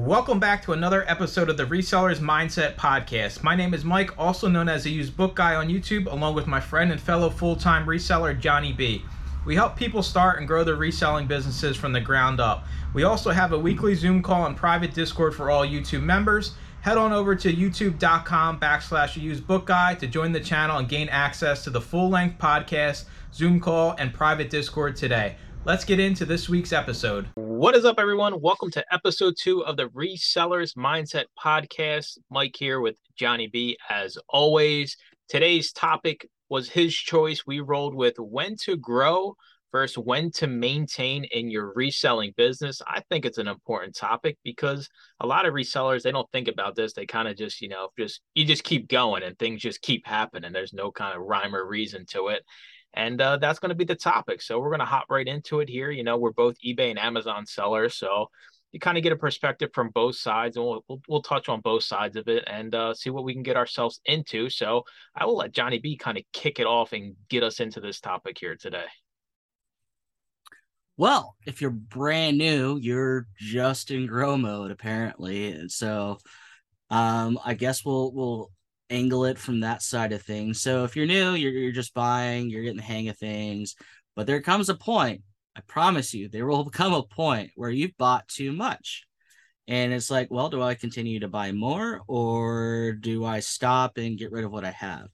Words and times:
Welcome 0.00 0.40
back 0.40 0.64
to 0.64 0.72
another 0.72 1.08
episode 1.08 1.48
of 1.48 1.56
the 1.56 1.66
Resellers 1.66 2.18
Mindset 2.18 2.74
Podcast. 2.74 3.44
My 3.44 3.54
name 3.54 3.72
is 3.72 3.84
Mike, 3.84 4.10
also 4.18 4.48
known 4.48 4.68
as 4.68 4.82
the 4.82 4.90
Used 4.90 5.16
Book 5.16 5.36
Guy 5.36 5.54
on 5.54 5.68
YouTube, 5.68 6.10
along 6.12 6.34
with 6.34 6.48
my 6.48 6.58
friend 6.58 6.90
and 6.90 7.00
fellow 7.00 7.30
full 7.30 7.54
time 7.54 7.86
reseller, 7.86 8.36
Johnny 8.36 8.72
B. 8.72 9.04
We 9.46 9.54
help 9.54 9.76
people 9.76 10.02
start 10.02 10.40
and 10.40 10.48
grow 10.48 10.64
their 10.64 10.74
reselling 10.74 11.28
businesses 11.28 11.76
from 11.76 11.92
the 11.92 12.00
ground 12.00 12.40
up. 12.40 12.66
We 12.92 13.04
also 13.04 13.30
have 13.30 13.52
a 13.52 13.58
weekly 13.58 13.94
Zoom 13.94 14.20
call 14.20 14.46
and 14.46 14.56
private 14.56 14.94
Discord 14.94 15.32
for 15.32 15.48
all 15.48 15.64
YouTube 15.64 16.02
members. 16.02 16.54
Head 16.80 16.98
on 16.98 17.12
over 17.12 17.36
to 17.36 17.54
youtube.com 17.54 18.58
backslash 18.58 19.16
used 19.16 19.46
book 19.46 19.66
guy 19.66 19.94
to 19.94 20.08
join 20.08 20.32
the 20.32 20.40
channel 20.40 20.78
and 20.78 20.88
gain 20.88 21.08
access 21.08 21.62
to 21.62 21.70
the 21.70 21.80
full 21.80 22.10
length 22.10 22.40
podcast, 22.40 23.04
Zoom 23.32 23.60
call, 23.60 23.94
and 23.96 24.12
private 24.12 24.50
Discord 24.50 24.96
today. 24.96 25.36
Let's 25.64 25.84
get 25.84 26.00
into 26.00 26.26
this 26.26 26.48
week's 26.48 26.72
episode. 26.72 27.28
What 27.56 27.76
is 27.76 27.84
up, 27.84 28.00
everyone? 28.00 28.40
Welcome 28.40 28.72
to 28.72 28.84
episode 28.92 29.34
two 29.38 29.64
of 29.64 29.76
the 29.76 29.86
Resellers 29.90 30.76
Mindset 30.76 31.26
Podcast. 31.38 32.18
Mike 32.28 32.56
here 32.58 32.80
with 32.80 32.96
Johnny 33.14 33.46
B. 33.46 33.78
As 33.88 34.18
always, 34.28 34.96
today's 35.28 35.70
topic 35.70 36.28
was 36.48 36.68
his 36.68 36.92
choice. 36.92 37.46
We 37.46 37.60
rolled 37.60 37.94
with 37.94 38.18
when 38.18 38.56
to 38.64 38.76
grow 38.76 39.36
versus 39.70 39.96
when 39.96 40.32
to 40.32 40.48
maintain 40.48 41.22
in 41.30 41.48
your 41.48 41.72
reselling 41.76 42.34
business. 42.36 42.82
I 42.88 43.02
think 43.08 43.24
it's 43.24 43.38
an 43.38 43.46
important 43.46 43.94
topic 43.94 44.36
because 44.42 44.88
a 45.20 45.26
lot 45.26 45.46
of 45.46 45.54
resellers 45.54 46.02
they 46.02 46.10
don't 46.10 46.30
think 46.32 46.48
about 46.48 46.74
this. 46.74 46.92
They 46.92 47.06
kind 47.06 47.28
of 47.28 47.36
just, 47.36 47.60
you 47.60 47.68
know, 47.68 47.90
just 47.96 48.20
you 48.34 48.44
just 48.44 48.64
keep 48.64 48.88
going 48.88 49.22
and 49.22 49.38
things 49.38 49.62
just 49.62 49.80
keep 49.80 50.04
happening. 50.08 50.52
There's 50.52 50.72
no 50.72 50.90
kind 50.90 51.16
of 51.16 51.22
rhyme 51.22 51.54
or 51.54 51.64
reason 51.64 52.04
to 52.06 52.28
it 52.28 52.42
and 52.94 53.20
uh, 53.20 53.36
that's 53.36 53.58
going 53.58 53.70
to 53.70 53.74
be 53.74 53.84
the 53.84 53.94
topic. 53.94 54.40
So 54.40 54.58
we're 54.58 54.70
going 54.70 54.80
to 54.80 54.86
hop 54.86 55.06
right 55.10 55.26
into 55.26 55.60
it 55.60 55.68
here. 55.68 55.90
You 55.90 56.04
know, 56.04 56.16
we're 56.16 56.32
both 56.32 56.56
eBay 56.64 56.90
and 56.90 56.98
Amazon 56.98 57.44
sellers, 57.46 57.94
so 57.96 58.30
you 58.72 58.80
kind 58.80 58.96
of 58.96 59.04
get 59.04 59.12
a 59.12 59.16
perspective 59.16 59.70
from 59.72 59.90
both 59.90 60.16
sides, 60.16 60.56
and 60.56 60.64
we'll 60.64 60.84
we'll, 60.88 61.00
we'll 61.08 61.22
touch 61.22 61.48
on 61.48 61.60
both 61.60 61.84
sides 61.84 62.16
of 62.16 62.26
it 62.28 62.42
and 62.46 62.74
uh, 62.74 62.92
see 62.92 63.10
what 63.10 63.22
we 63.22 63.32
can 63.32 63.44
get 63.44 63.56
ourselves 63.56 64.00
into. 64.04 64.50
So 64.50 64.84
I 65.14 65.26
will 65.26 65.36
let 65.36 65.52
Johnny 65.52 65.78
B 65.78 65.96
kind 65.96 66.18
of 66.18 66.24
kick 66.32 66.58
it 66.58 66.66
off 66.66 66.92
and 66.92 67.14
get 67.28 67.44
us 67.44 67.60
into 67.60 67.80
this 67.80 68.00
topic 68.00 68.36
here 68.38 68.56
today. 68.56 68.86
Well, 70.96 71.36
if 71.46 71.60
you're 71.60 71.70
brand 71.70 72.38
new, 72.38 72.76
you're 72.76 73.26
just 73.36 73.90
in 73.90 74.06
grow 74.06 74.36
mode 74.36 74.72
apparently, 74.72 75.52
and 75.52 75.70
so 75.70 76.18
um, 76.90 77.38
I 77.44 77.54
guess 77.54 77.84
we'll 77.84 78.12
we'll 78.12 78.50
angle 78.90 79.24
it 79.24 79.38
from 79.38 79.60
that 79.60 79.82
side 79.82 80.12
of 80.12 80.22
things. 80.22 80.60
So 80.60 80.84
if 80.84 80.96
you're 80.96 81.06
new, 81.06 81.32
you're, 81.32 81.52
you're 81.52 81.72
just 81.72 81.94
buying, 81.94 82.50
you're 82.50 82.62
getting 82.62 82.76
the 82.76 82.82
hang 82.82 83.08
of 83.08 83.18
things. 83.18 83.76
But 84.14 84.26
there 84.26 84.40
comes 84.40 84.68
a 84.68 84.74
point, 84.74 85.22
I 85.56 85.60
promise 85.66 86.14
you, 86.14 86.28
there 86.28 86.46
will 86.46 86.64
come 86.70 86.92
a 86.92 87.02
point 87.02 87.50
where 87.54 87.70
you've 87.70 87.96
bought 87.96 88.28
too 88.28 88.52
much. 88.52 89.04
And 89.66 89.94
it's 89.94 90.10
like, 90.10 90.30
well, 90.30 90.50
do 90.50 90.62
I 90.62 90.74
continue 90.74 91.20
to 91.20 91.28
buy 91.28 91.52
more 91.52 92.02
or 92.06 92.92
do 92.92 93.24
I 93.24 93.40
stop 93.40 93.96
and 93.96 94.18
get 94.18 94.30
rid 94.30 94.44
of 94.44 94.52
what 94.52 94.64
I 94.64 94.72
have? 94.72 95.06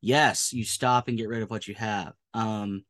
Yes, 0.00 0.52
you 0.52 0.64
stop 0.64 1.08
and 1.08 1.18
get 1.18 1.28
rid 1.28 1.42
of 1.42 1.50
what 1.50 1.66
you 1.66 1.74
have. 1.74 2.12
Um, 2.32 2.84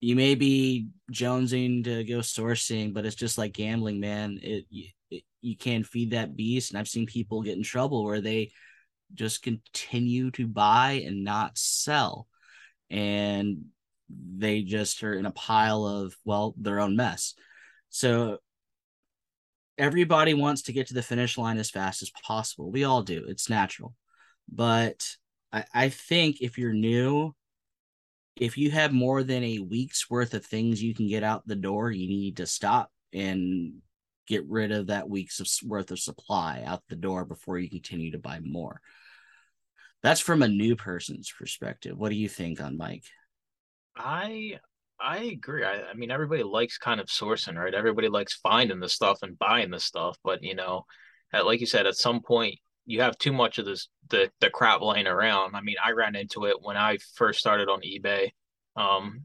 you 0.00 0.14
may 0.14 0.36
be 0.36 0.88
jonesing 1.10 1.82
to 1.84 2.04
go 2.04 2.18
sourcing, 2.18 2.94
but 2.94 3.04
it's 3.04 3.16
just 3.16 3.36
like 3.36 3.52
gambling, 3.54 3.98
man. 3.98 4.38
It, 4.42 4.66
it 5.10 5.24
you 5.40 5.56
can't 5.56 5.86
feed 5.86 6.12
that 6.12 6.36
beast. 6.36 6.70
And 6.70 6.78
I've 6.78 6.88
seen 6.88 7.06
people 7.06 7.42
get 7.42 7.56
in 7.56 7.62
trouble 7.62 8.04
where 8.04 8.20
they 8.20 8.50
just 9.14 9.42
continue 9.42 10.30
to 10.32 10.46
buy 10.46 11.02
and 11.06 11.24
not 11.24 11.56
sell. 11.58 12.26
And 12.90 13.66
they 14.08 14.62
just 14.62 15.02
are 15.02 15.14
in 15.14 15.26
a 15.26 15.30
pile 15.30 15.86
of, 15.86 16.14
well, 16.24 16.54
their 16.58 16.80
own 16.80 16.96
mess. 16.96 17.34
So 17.88 18.38
everybody 19.78 20.34
wants 20.34 20.62
to 20.62 20.72
get 20.72 20.88
to 20.88 20.94
the 20.94 21.02
finish 21.02 21.38
line 21.38 21.58
as 21.58 21.70
fast 21.70 22.02
as 22.02 22.10
possible. 22.26 22.70
We 22.70 22.84
all 22.84 23.02
do, 23.02 23.24
it's 23.28 23.50
natural. 23.50 23.94
But 24.52 25.16
I, 25.52 25.64
I 25.72 25.88
think 25.88 26.40
if 26.40 26.58
you're 26.58 26.72
new, 26.72 27.34
if 28.36 28.58
you 28.58 28.70
have 28.72 28.92
more 28.92 29.22
than 29.22 29.44
a 29.44 29.60
week's 29.60 30.10
worth 30.10 30.34
of 30.34 30.44
things 30.44 30.82
you 30.82 30.94
can 30.94 31.08
get 31.08 31.22
out 31.22 31.46
the 31.46 31.54
door, 31.56 31.90
you 31.90 32.08
need 32.08 32.38
to 32.38 32.46
stop 32.46 32.90
and 33.12 33.74
get 34.26 34.44
rid 34.48 34.72
of 34.72 34.88
that 34.88 35.08
week's 35.08 35.62
worth 35.62 35.90
of 35.90 35.98
supply 35.98 36.62
out 36.66 36.82
the 36.88 36.96
door 36.96 37.24
before 37.24 37.58
you 37.58 37.70
continue 37.70 38.10
to 38.10 38.18
buy 38.18 38.40
more. 38.40 38.80
That's 40.04 40.20
from 40.20 40.42
a 40.42 40.48
new 40.48 40.76
person's 40.76 41.32
perspective. 41.32 41.96
What 41.96 42.10
do 42.10 42.14
you 42.14 42.28
think 42.28 42.60
on 42.60 42.76
Mike? 42.76 43.04
I 43.96 44.58
I 45.00 45.16
agree. 45.18 45.64
I, 45.64 45.80
I 45.80 45.94
mean, 45.94 46.10
everybody 46.10 46.42
likes 46.42 46.76
kind 46.76 47.00
of 47.00 47.06
sourcing, 47.06 47.56
right? 47.56 47.72
Everybody 47.72 48.08
likes 48.08 48.34
finding 48.34 48.80
the 48.80 48.88
stuff 48.88 49.20
and 49.22 49.38
buying 49.38 49.70
the 49.70 49.80
stuff, 49.80 50.18
but 50.22 50.42
you 50.42 50.54
know, 50.54 50.84
at, 51.32 51.46
like 51.46 51.60
you 51.60 51.66
said, 51.66 51.86
at 51.86 51.96
some 51.96 52.20
point 52.20 52.58
you 52.84 53.00
have 53.00 53.16
too 53.16 53.32
much 53.32 53.56
of 53.56 53.64
this 53.64 53.88
the 54.10 54.30
the 54.42 54.50
crap 54.50 54.82
laying 54.82 55.06
around. 55.06 55.56
I 55.56 55.62
mean, 55.62 55.76
I 55.82 55.92
ran 55.92 56.16
into 56.16 56.44
it 56.44 56.56
when 56.60 56.76
I 56.76 56.98
first 57.14 57.40
started 57.40 57.70
on 57.70 57.80
eBay. 57.80 58.32
Um, 58.76 59.24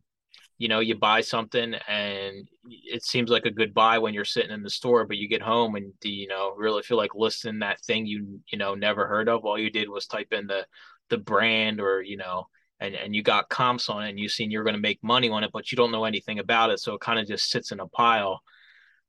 you 0.60 0.68
know, 0.68 0.82
you 0.82 0.96
buy 0.96 1.22
something 1.22 1.74
and 1.88 2.48
it 2.70 3.04
seems 3.04 3.32
like 3.32 3.46
a 3.46 3.52
good 3.52 3.74
buy 3.74 3.98
when 3.98 4.14
you're 4.14 4.26
sitting 4.26 4.52
in 4.52 4.62
the 4.62 4.70
store, 4.70 5.06
but 5.06 5.16
you 5.18 5.28
get 5.28 5.42
home 5.42 5.76
and 5.76 5.94
do 6.02 6.10
you 6.10 6.28
know 6.28 6.54
really 6.56 6.84
feel 6.84 6.98
like 6.98 7.16
listing 7.16 7.60
that 7.60 7.82
thing 7.82 8.06
you 8.06 8.42
you 8.52 8.58
know 8.58 8.76
never 8.76 9.08
heard 9.08 9.30
of. 9.30 9.46
All 9.46 9.58
you 9.58 9.72
did 9.72 9.90
was 9.90 10.06
type 10.06 10.34
in 10.34 10.48
the 10.48 10.68
the 11.10 11.18
brand 11.18 11.80
or 11.80 12.02
you 12.02 12.18
know 12.18 12.48
and 12.82 12.94
and 12.94 13.16
you 13.16 13.24
got 13.24 13.50
comps 13.50 13.90
on 13.90 14.04
it 14.04 14.10
and 14.10 14.20
you 14.20 14.28
seen 14.28 14.52
you're 14.52 14.66
going 14.66 14.76
to 14.76 14.82
make 14.82 15.00
money 15.02 15.30
on 15.30 15.46
it, 15.46 15.52
but 15.54 15.72
you 15.72 15.78
don't 15.78 15.92
know 15.92 16.04
anything 16.04 16.40
about 16.40 16.72
it, 16.72 16.80
so 16.82 16.94
it 16.94 17.02
kind 17.02 17.20
of 17.20 17.26
just 17.28 17.50
sits 17.50 17.72
in 17.72 17.80
a 17.80 17.88
pile. 17.88 18.42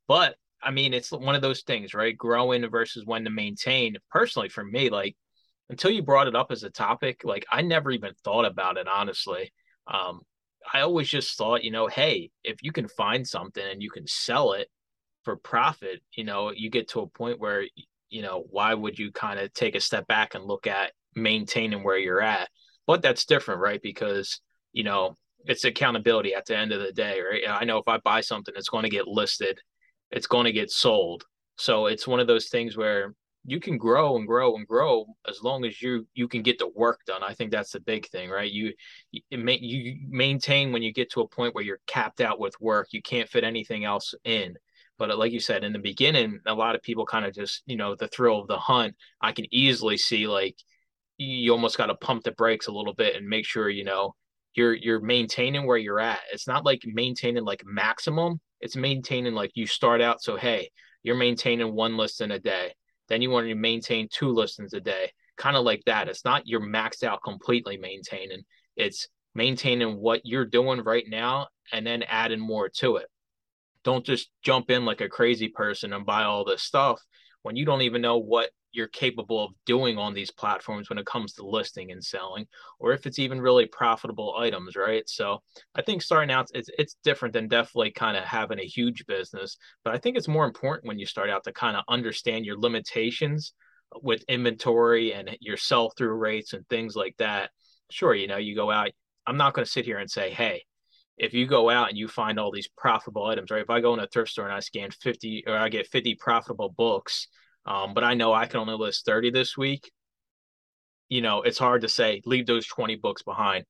But 0.06 0.36
I 0.62 0.70
mean, 0.70 0.94
it's 0.94 1.10
one 1.10 1.34
of 1.34 1.42
those 1.42 1.62
things, 1.62 1.94
right? 1.94 2.16
Growing 2.16 2.68
versus 2.70 3.04
when 3.04 3.24
to 3.24 3.30
maintain. 3.30 3.96
Personally, 4.10 4.50
for 4.50 4.64
me, 4.64 4.88
like 4.88 5.16
until 5.68 5.90
you 5.90 6.02
brought 6.02 6.28
it 6.28 6.36
up 6.36 6.52
as 6.52 6.62
a 6.62 6.70
topic, 6.70 7.22
like 7.24 7.44
I 7.50 7.62
never 7.62 7.90
even 7.90 8.12
thought 8.24 8.44
about 8.44 8.76
it 8.76 8.86
honestly. 8.86 9.52
Um, 9.88 10.20
I 10.72 10.80
always 10.80 11.08
just 11.08 11.36
thought, 11.36 11.64
you 11.64 11.70
know, 11.70 11.86
hey, 11.86 12.30
if 12.44 12.62
you 12.62 12.72
can 12.72 12.88
find 12.88 13.26
something 13.26 13.64
and 13.64 13.82
you 13.82 13.90
can 13.90 14.06
sell 14.06 14.52
it 14.52 14.68
for 15.24 15.36
profit, 15.36 16.00
you 16.14 16.24
know, 16.24 16.52
you 16.54 16.70
get 16.70 16.88
to 16.90 17.00
a 17.00 17.06
point 17.06 17.40
where, 17.40 17.64
you 18.08 18.22
know, 18.22 18.44
why 18.50 18.74
would 18.74 18.98
you 18.98 19.12
kind 19.12 19.38
of 19.38 19.52
take 19.52 19.74
a 19.74 19.80
step 19.80 20.06
back 20.06 20.34
and 20.34 20.44
look 20.44 20.66
at 20.66 20.92
maintaining 21.14 21.82
where 21.82 21.98
you're 21.98 22.22
at? 22.22 22.48
But 22.86 23.02
that's 23.02 23.24
different, 23.24 23.60
right? 23.60 23.80
Because, 23.82 24.40
you 24.72 24.84
know, 24.84 25.14
it's 25.46 25.64
accountability 25.64 26.34
at 26.34 26.46
the 26.46 26.56
end 26.56 26.72
of 26.72 26.80
the 26.80 26.92
day, 26.92 27.20
right? 27.20 27.42
I 27.48 27.64
know 27.64 27.78
if 27.78 27.88
I 27.88 27.98
buy 27.98 28.20
something, 28.20 28.54
it's 28.56 28.68
going 28.68 28.84
to 28.84 28.90
get 28.90 29.06
listed, 29.06 29.58
it's 30.10 30.26
going 30.26 30.44
to 30.44 30.52
get 30.52 30.70
sold. 30.70 31.24
So 31.56 31.86
it's 31.86 32.06
one 32.06 32.20
of 32.20 32.26
those 32.26 32.48
things 32.48 32.76
where 32.76 33.14
you 33.44 33.58
can 33.58 33.78
grow 33.78 34.16
and 34.16 34.26
grow 34.26 34.56
and 34.56 34.66
grow 34.66 35.06
as 35.28 35.42
long 35.42 35.64
as 35.64 35.80
you 35.80 36.06
you 36.14 36.28
can 36.28 36.42
get 36.42 36.58
the 36.58 36.68
work 36.68 37.00
done. 37.06 37.22
I 37.22 37.34
think 37.34 37.50
that's 37.50 37.72
the 37.72 37.80
big 37.80 38.06
thing, 38.08 38.28
right? 38.30 38.50
You 38.50 38.72
you, 39.12 39.22
you 39.30 39.96
maintain 40.08 40.72
when 40.72 40.82
you 40.82 40.92
get 40.92 41.10
to 41.12 41.22
a 41.22 41.28
point 41.28 41.54
where 41.54 41.64
you're 41.64 41.80
capped 41.86 42.20
out 42.20 42.38
with 42.38 42.60
work. 42.60 42.88
You 42.92 43.02
can't 43.02 43.28
fit 43.28 43.44
anything 43.44 43.84
else 43.84 44.14
in. 44.24 44.54
But 44.98 45.10
uh, 45.10 45.16
like 45.16 45.32
you 45.32 45.40
said 45.40 45.64
in 45.64 45.72
the 45.72 45.78
beginning, 45.78 46.40
a 46.46 46.54
lot 46.54 46.74
of 46.74 46.82
people 46.82 47.06
kind 47.06 47.24
of 47.24 47.34
just 47.34 47.62
you 47.66 47.76
know 47.76 47.94
the 47.94 48.08
thrill 48.08 48.40
of 48.40 48.48
the 48.48 48.58
hunt. 48.58 48.94
I 49.20 49.32
can 49.32 49.46
easily 49.50 49.96
see 49.96 50.26
like 50.26 50.56
you 51.16 51.52
almost 51.52 51.78
got 51.78 51.86
to 51.86 51.94
pump 51.94 52.24
the 52.24 52.32
brakes 52.32 52.66
a 52.66 52.72
little 52.72 52.94
bit 52.94 53.16
and 53.16 53.26
make 53.28 53.46
sure 53.46 53.70
you 53.70 53.84
know 53.84 54.14
you're 54.54 54.74
you're 54.74 55.00
maintaining 55.00 55.66
where 55.66 55.78
you're 55.78 56.00
at. 56.00 56.20
It's 56.32 56.46
not 56.46 56.66
like 56.66 56.82
maintaining 56.84 57.44
like 57.44 57.62
maximum. 57.64 58.40
It's 58.60 58.76
maintaining 58.76 59.34
like 59.34 59.52
you 59.54 59.66
start 59.66 60.02
out. 60.02 60.22
So 60.22 60.36
hey, 60.36 60.70
you're 61.02 61.16
maintaining 61.16 61.74
one 61.74 61.96
list 61.96 62.20
in 62.20 62.32
a 62.32 62.38
day 62.38 62.74
then 63.10 63.20
you 63.20 63.28
want 63.28 63.48
to 63.48 63.54
maintain 63.54 64.08
two 64.10 64.28
listens 64.28 64.72
a 64.72 64.80
day, 64.80 65.12
kind 65.36 65.56
of 65.56 65.64
like 65.64 65.82
that. 65.84 66.08
It's 66.08 66.24
not 66.24 66.46
you're 66.46 66.60
maxed 66.60 67.02
out 67.02 67.22
completely 67.22 67.76
maintaining. 67.76 68.42
It's 68.76 69.08
maintaining 69.34 69.96
what 69.98 70.22
you're 70.24 70.46
doing 70.46 70.82
right 70.82 71.04
now 71.06 71.48
and 71.72 71.86
then 71.86 72.04
adding 72.04 72.40
more 72.40 72.68
to 72.68 72.96
it. 72.96 73.06
Don't 73.82 74.06
just 74.06 74.30
jump 74.42 74.70
in 74.70 74.84
like 74.84 75.00
a 75.00 75.08
crazy 75.08 75.48
person 75.48 75.92
and 75.92 76.06
buy 76.06 76.22
all 76.22 76.44
this 76.44 76.62
stuff 76.62 77.00
when 77.42 77.56
you 77.56 77.64
don't 77.64 77.82
even 77.82 78.00
know 78.00 78.18
what 78.18 78.50
you're 78.72 78.88
capable 78.88 79.44
of 79.44 79.52
doing 79.66 79.98
on 79.98 80.14
these 80.14 80.30
platforms 80.30 80.88
when 80.88 80.98
it 80.98 81.06
comes 81.06 81.32
to 81.32 81.46
listing 81.46 81.90
and 81.90 82.04
selling 82.04 82.46
or 82.78 82.92
if 82.92 83.06
it's 83.06 83.18
even 83.18 83.40
really 83.40 83.66
profitable 83.66 84.34
items 84.38 84.76
right 84.76 85.08
so 85.08 85.42
i 85.74 85.82
think 85.82 86.02
starting 86.02 86.30
out 86.30 86.48
it's 86.54 86.70
it's 86.78 86.96
different 87.04 87.32
than 87.32 87.48
definitely 87.48 87.90
kind 87.90 88.16
of 88.16 88.24
having 88.24 88.58
a 88.58 88.66
huge 88.66 89.04
business 89.06 89.56
but 89.84 89.94
i 89.94 89.98
think 89.98 90.16
it's 90.16 90.28
more 90.28 90.44
important 90.44 90.86
when 90.86 90.98
you 90.98 91.06
start 91.06 91.30
out 91.30 91.44
to 91.44 91.52
kind 91.52 91.76
of 91.76 91.84
understand 91.88 92.44
your 92.44 92.58
limitations 92.58 93.52
with 94.02 94.24
inventory 94.28 95.12
and 95.12 95.36
your 95.40 95.56
sell 95.56 95.90
through 95.90 96.14
rates 96.14 96.52
and 96.52 96.68
things 96.68 96.94
like 96.94 97.14
that 97.18 97.50
sure 97.90 98.14
you 98.14 98.26
know 98.26 98.36
you 98.36 98.54
go 98.54 98.70
out 98.70 98.90
i'm 99.26 99.36
not 99.36 99.54
going 99.54 99.64
to 99.64 99.70
sit 99.70 99.84
here 99.84 99.98
and 99.98 100.10
say 100.10 100.30
hey 100.30 100.62
if 101.20 101.34
you 101.34 101.46
go 101.46 101.68
out 101.68 101.90
and 101.90 101.98
you 101.98 102.08
find 102.08 102.40
all 102.40 102.50
these 102.50 102.68
profitable 102.78 103.26
items, 103.26 103.50
right? 103.50 103.60
If 103.60 103.68
I 103.68 103.80
go 103.80 103.92
in 103.92 104.00
a 104.00 104.06
thrift 104.06 104.30
store 104.30 104.46
and 104.46 104.54
I 104.54 104.60
scan 104.60 104.90
50 104.90 105.44
or 105.46 105.54
I 105.54 105.68
get 105.68 105.86
50 105.86 106.14
profitable 106.14 106.70
books 106.70 107.28
um, 107.70 107.94
but 107.94 108.02
I 108.02 108.14
know 108.14 108.32
I 108.32 108.46
can 108.46 108.58
only 108.58 108.74
list 108.74 109.06
30 109.06 109.30
this 109.30 109.56
week. 109.56 109.92
You 111.08 111.22
know, 111.22 111.42
it's 111.42 111.58
hard 111.58 111.82
to 111.82 111.88
say 111.88 112.20
leave 112.26 112.46
those 112.46 112.66
20 112.66 112.96
books 112.96 113.22
behind. 113.22 113.64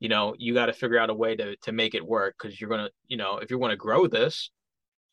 You 0.00 0.08
know, 0.08 0.34
you 0.36 0.54
got 0.54 0.66
to 0.66 0.72
figure 0.72 0.98
out 0.98 1.08
a 1.08 1.14
way 1.14 1.36
to 1.36 1.54
to 1.62 1.72
make 1.72 1.94
it 1.94 2.04
work 2.04 2.34
because 2.36 2.60
you're 2.60 2.68
gonna, 2.68 2.90
you 3.06 3.16
know, 3.16 3.38
if 3.38 3.52
you 3.52 3.58
want 3.58 3.70
to 3.70 3.76
grow 3.76 4.08
this, 4.08 4.50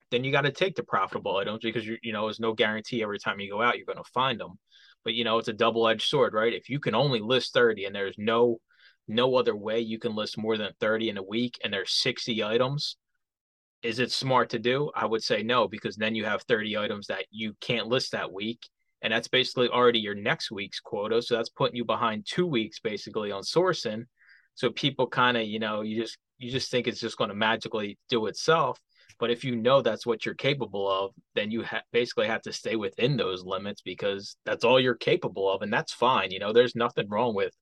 then 0.09 0.23
you 0.23 0.31
got 0.31 0.41
to 0.41 0.51
take 0.51 0.75
the 0.75 0.83
profitable 0.83 1.37
items 1.37 1.59
because 1.61 1.85
you 1.85 1.97
you 2.01 2.13
know 2.13 2.25
there's 2.25 2.39
no 2.39 2.53
guarantee 2.53 3.03
every 3.03 3.19
time 3.19 3.39
you 3.39 3.51
go 3.51 3.61
out 3.61 3.77
you're 3.77 3.85
to 3.85 4.03
find 4.11 4.39
them. 4.39 4.57
But 5.03 5.13
you 5.13 5.23
know 5.23 5.37
it's 5.37 5.47
a 5.47 5.53
double 5.53 5.87
edged 5.87 6.09
sword, 6.09 6.33
right? 6.33 6.53
If 6.53 6.67
you 6.67 6.79
can 6.79 6.95
only 6.95 7.19
list 7.19 7.53
thirty 7.53 7.85
and 7.85 7.95
there's 7.95 8.17
no 8.17 8.57
no 9.07 9.35
other 9.35 9.55
way 9.55 9.81
you 9.81 9.99
can 9.99 10.15
list 10.15 10.37
more 10.37 10.57
than 10.57 10.71
30 10.79 11.09
in 11.09 11.17
a 11.17 11.23
week 11.23 11.59
and 11.63 11.73
there's 11.73 11.91
60 11.91 12.43
items 12.43 12.97
is 13.83 13.99
it 13.99 14.11
smart 14.11 14.49
to 14.49 14.59
do 14.59 14.91
i 14.95 15.05
would 15.05 15.23
say 15.23 15.43
no 15.43 15.67
because 15.67 15.95
then 15.95 16.15
you 16.15 16.25
have 16.25 16.41
30 16.43 16.77
items 16.77 17.07
that 17.07 17.25
you 17.31 17.53
can't 17.61 17.87
list 17.87 18.11
that 18.11 18.31
week 18.31 18.59
and 19.01 19.11
that's 19.11 19.27
basically 19.27 19.69
already 19.69 19.99
your 19.99 20.15
next 20.15 20.51
week's 20.51 20.79
quota 20.79 21.21
so 21.21 21.35
that's 21.35 21.49
putting 21.49 21.75
you 21.75 21.85
behind 21.85 22.25
two 22.27 22.45
weeks 22.45 22.79
basically 22.79 23.31
on 23.31 23.41
sourcing 23.41 24.03
so 24.55 24.69
people 24.69 25.07
kind 25.07 25.37
of 25.37 25.43
you 25.43 25.59
know 25.59 25.81
you 25.81 26.01
just 26.01 26.17
you 26.37 26.51
just 26.51 26.71
think 26.71 26.87
it's 26.87 26.99
just 26.99 27.17
going 27.17 27.29
to 27.29 27.35
magically 27.35 27.97
do 28.09 28.27
itself 28.27 28.79
but 29.19 29.29
if 29.29 29.43
you 29.43 29.55
know 29.55 29.81
that's 29.81 30.05
what 30.05 30.25
you're 30.25 30.35
capable 30.35 30.89
of 30.89 31.11
then 31.35 31.51
you 31.51 31.63
ha- 31.63 31.83
basically 31.91 32.27
have 32.27 32.41
to 32.41 32.53
stay 32.53 32.75
within 32.75 33.17
those 33.17 33.43
limits 33.43 33.81
because 33.81 34.35
that's 34.45 34.63
all 34.63 34.79
you're 34.79 34.95
capable 34.95 35.49
of 35.51 35.61
and 35.61 35.71
that's 35.71 35.93
fine 35.93 36.31
you 36.31 36.39
know 36.39 36.53
there's 36.53 36.75
nothing 36.75 37.07
wrong 37.09 37.35
with 37.35 37.53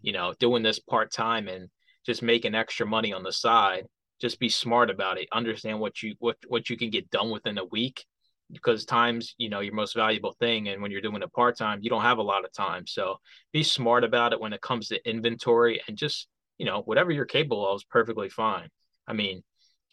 you 0.00 0.12
know, 0.12 0.34
doing 0.38 0.62
this 0.62 0.78
part 0.78 1.12
time 1.12 1.48
and 1.48 1.68
just 2.06 2.22
making 2.22 2.54
extra 2.54 2.86
money 2.86 3.12
on 3.12 3.22
the 3.22 3.32
side. 3.32 3.84
Just 4.22 4.40
be 4.40 4.48
smart 4.48 4.88
about 4.88 5.18
it. 5.18 5.28
Understand 5.32 5.80
what 5.80 6.02
you 6.02 6.14
what 6.18 6.38
what 6.48 6.70
you 6.70 6.78
can 6.78 6.88
get 6.88 7.10
done 7.10 7.30
within 7.30 7.58
a 7.58 7.64
week 7.66 8.06
because 8.50 8.84
time's 8.84 9.34
you 9.38 9.48
know 9.48 9.60
your 9.60 9.74
most 9.74 9.94
valuable 9.94 10.32
thing 10.32 10.68
and 10.68 10.80
when 10.80 10.90
you're 10.90 11.00
doing 11.00 11.22
it 11.22 11.32
part-time 11.32 11.78
you 11.80 11.88
don't 11.88 12.02
have 12.02 12.18
a 12.18 12.22
lot 12.22 12.44
of 12.44 12.52
time 12.52 12.86
so 12.86 13.16
be 13.50 13.62
smart 13.62 14.04
about 14.04 14.34
it 14.34 14.40
when 14.40 14.52
it 14.52 14.60
comes 14.60 14.88
to 14.88 15.08
inventory 15.08 15.80
and 15.88 15.96
just 15.96 16.28
you 16.58 16.66
know 16.66 16.82
whatever 16.82 17.10
you're 17.10 17.24
capable 17.24 17.66
of 17.66 17.76
is 17.76 17.84
perfectly 17.84 18.28
fine 18.28 18.68
i 19.06 19.14
mean 19.14 19.42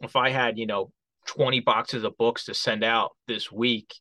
if 0.02 0.18
i 0.18 0.30
had 0.30 0.58
you 0.58 0.66
know 0.66 0.92
20 1.28 1.62
boxes 1.62 2.04
of 2.04 2.18
books 2.18 2.46
to 2.46 2.54
send 2.54 2.84
out 2.84 3.12
this 3.28 3.50
week 3.50 3.94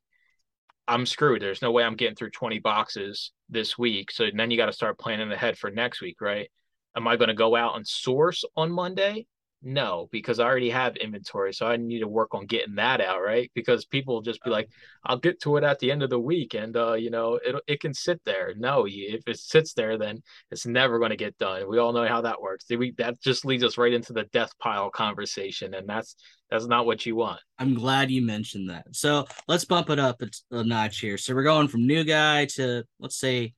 I'm 0.88 1.04
screwed. 1.04 1.42
There's 1.42 1.60
no 1.60 1.70
way 1.70 1.84
I'm 1.84 1.96
getting 1.96 2.16
through 2.16 2.30
20 2.30 2.60
boxes 2.60 3.32
this 3.50 3.76
week. 3.76 4.10
So 4.10 4.24
then 4.34 4.50
you 4.50 4.56
got 4.56 4.66
to 4.66 4.72
start 4.72 4.98
planning 4.98 5.30
ahead 5.30 5.58
for 5.58 5.70
next 5.70 6.00
week, 6.00 6.20
right? 6.20 6.50
Am 6.96 7.06
I 7.06 7.16
going 7.16 7.28
to 7.28 7.34
go 7.34 7.54
out 7.54 7.76
and 7.76 7.86
source 7.86 8.42
on 8.56 8.72
Monday? 8.72 9.26
No, 9.60 10.08
because 10.12 10.38
I 10.38 10.44
already 10.44 10.70
have 10.70 10.94
inventory. 10.96 11.52
So 11.52 11.66
I 11.66 11.76
need 11.76 11.98
to 11.98 12.06
work 12.06 12.32
on 12.32 12.46
getting 12.46 12.76
that 12.76 13.00
out, 13.00 13.22
right? 13.22 13.50
Because 13.54 13.84
people 13.84 14.14
will 14.14 14.22
just 14.22 14.42
be 14.44 14.50
like, 14.50 14.68
I'll 15.04 15.18
get 15.18 15.40
to 15.42 15.56
it 15.56 15.64
at 15.64 15.80
the 15.80 15.90
end 15.90 16.04
of 16.04 16.10
the 16.10 16.20
week. 16.20 16.54
And, 16.54 16.76
uh, 16.76 16.92
you 16.92 17.10
know, 17.10 17.40
it, 17.44 17.56
it 17.66 17.80
can 17.80 17.92
sit 17.92 18.20
there. 18.24 18.54
No, 18.56 18.86
if 18.88 19.26
it 19.26 19.36
sits 19.36 19.74
there, 19.74 19.98
then 19.98 20.22
it's 20.52 20.64
never 20.64 21.00
going 21.00 21.10
to 21.10 21.16
get 21.16 21.36
done. 21.38 21.68
We 21.68 21.78
all 21.78 21.92
know 21.92 22.06
how 22.06 22.20
that 22.20 22.40
works. 22.40 22.66
We, 22.70 22.92
that 22.98 23.20
just 23.20 23.44
leads 23.44 23.64
us 23.64 23.76
right 23.76 23.92
into 23.92 24.12
the 24.12 24.24
death 24.32 24.52
pile 24.60 24.90
conversation. 24.90 25.74
And 25.74 25.88
that's, 25.88 26.14
that's 26.52 26.66
not 26.66 26.86
what 26.86 27.04
you 27.04 27.16
want. 27.16 27.40
I'm 27.58 27.74
glad 27.74 28.12
you 28.12 28.22
mentioned 28.24 28.70
that. 28.70 28.86
So 28.92 29.26
let's 29.48 29.64
bump 29.64 29.90
it 29.90 29.98
up 29.98 30.22
a 30.52 30.62
notch 30.62 31.00
here. 31.00 31.18
So 31.18 31.34
we're 31.34 31.42
going 31.42 31.66
from 31.66 31.84
new 31.84 32.04
guy 32.04 32.44
to, 32.54 32.84
let's 33.00 33.18
say, 33.18 33.54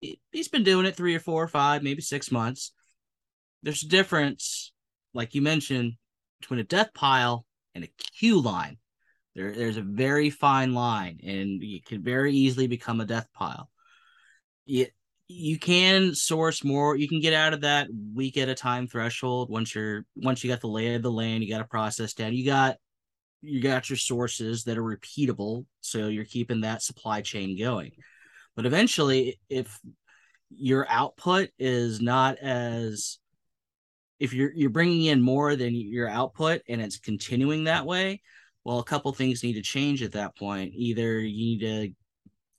he's 0.00 0.48
been 0.48 0.64
doing 0.64 0.84
it 0.84 0.96
three 0.96 1.14
or 1.14 1.20
four 1.20 1.44
or 1.44 1.48
five, 1.48 1.84
maybe 1.84 2.02
six 2.02 2.32
months. 2.32 2.72
There's 3.62 3.84
a 3.84 3.88
difference 3.88 4.72
like 5.14 5.34
you 5.34 5.42
mentioned, 5.42 5.94
between 6.40 6.60
a 6.60 6.64
death 6.64 6.92
pile 6.94 7.44
and 7.74 7.84
a 7.84 7.88
queue 8.18 8.40
line. 8.40 8.78
There, 9.34 9.52
there's 9.52 9.76
a 9.76 9.82
very 9.82 10.30
fine 10.30 10.74
line, 10.74 11.20
and 11.22 11.62
you 11.62 11.80
can 11.80 12.02
very 12.02 12.32
easily 12.32 12.66
become 12.66 13.00
a 13.00 13.04
death 13.04 13.26
pile. 13.32 13.70
You, 14.66 14.86
you 15.28 15.58
can 15.58 16.14
source 16.14 16.64
more. 16.64 16.96
You 16.96 17.08
can 17.08 17.20
get 17.20 17.34
out 17.34 17.52
of 17.52 17.60
that 17.60 17.88
week 18.14 18.36
at 18.36 18.48
a 18.48 18.54
time 18.54 18.86
threshold 18.86 19.50
once 19.50 19.74
you're 19.74 20.04
once 20.16 20.42
you 20.42 20.50
got 20.50 20.60
the 20.60 20.68
lay 20.68 20.94
of 20.94 21.02
the 21.02 21.10
land. 21.10 21.44
You 21.44 21.50
got 21.50 21.60
a 21.60 21.66
process 21.66 22.14
down. 22.14 22.32
You 22.32 22.46
got 22.46 22.76
you 23.42 23.60
got 23.60 23.88
your 23.88 23.96
sources 23.96 24.64
that 24.64 24.78
are 24.78 24.82
repeatable, 24.82 25.66
so 25.80 26.08
you're 26.08 26.24
keeping 26.24 26.62
that 26.62 26.82
supply 26.82 27.20
chain 27.20 27.58
going. 27.58 27.92
But 28.56 28.66
eventually, 28.66 29.38
if 29.48 29.78
your 30.50 30.88
output 30.88 31.50
is 31.58 32.00
not 32.00 32.38
as 32.38 33.18
if 34.18 34.32
you're 34.32 34.52
you're 34.52 34.70
bringing 34.70 35.04
in 35.04 35.22
more 35.22 35.56
than 35.56 35.74
your 35.74 36.08
output 36.08 36.62
and 36.68 36.80
it's 36.80 36.98
continuing 36.98 37.64
that 37.64 37.86
way 37.86 38.20
well 38.64 38.78
a 38.80 38.84
couple 38.84 39.12
things 39.12 39.42
need 39.42 39.54
to 39.54 39.62
change 39.62 40.02
at 40.02 40.12
that 40.12 40.36
point. 40.36 40.72
Either 40.74 41.20
you 41.20 41.58
need 41.58 41.60
to 41.60 41.94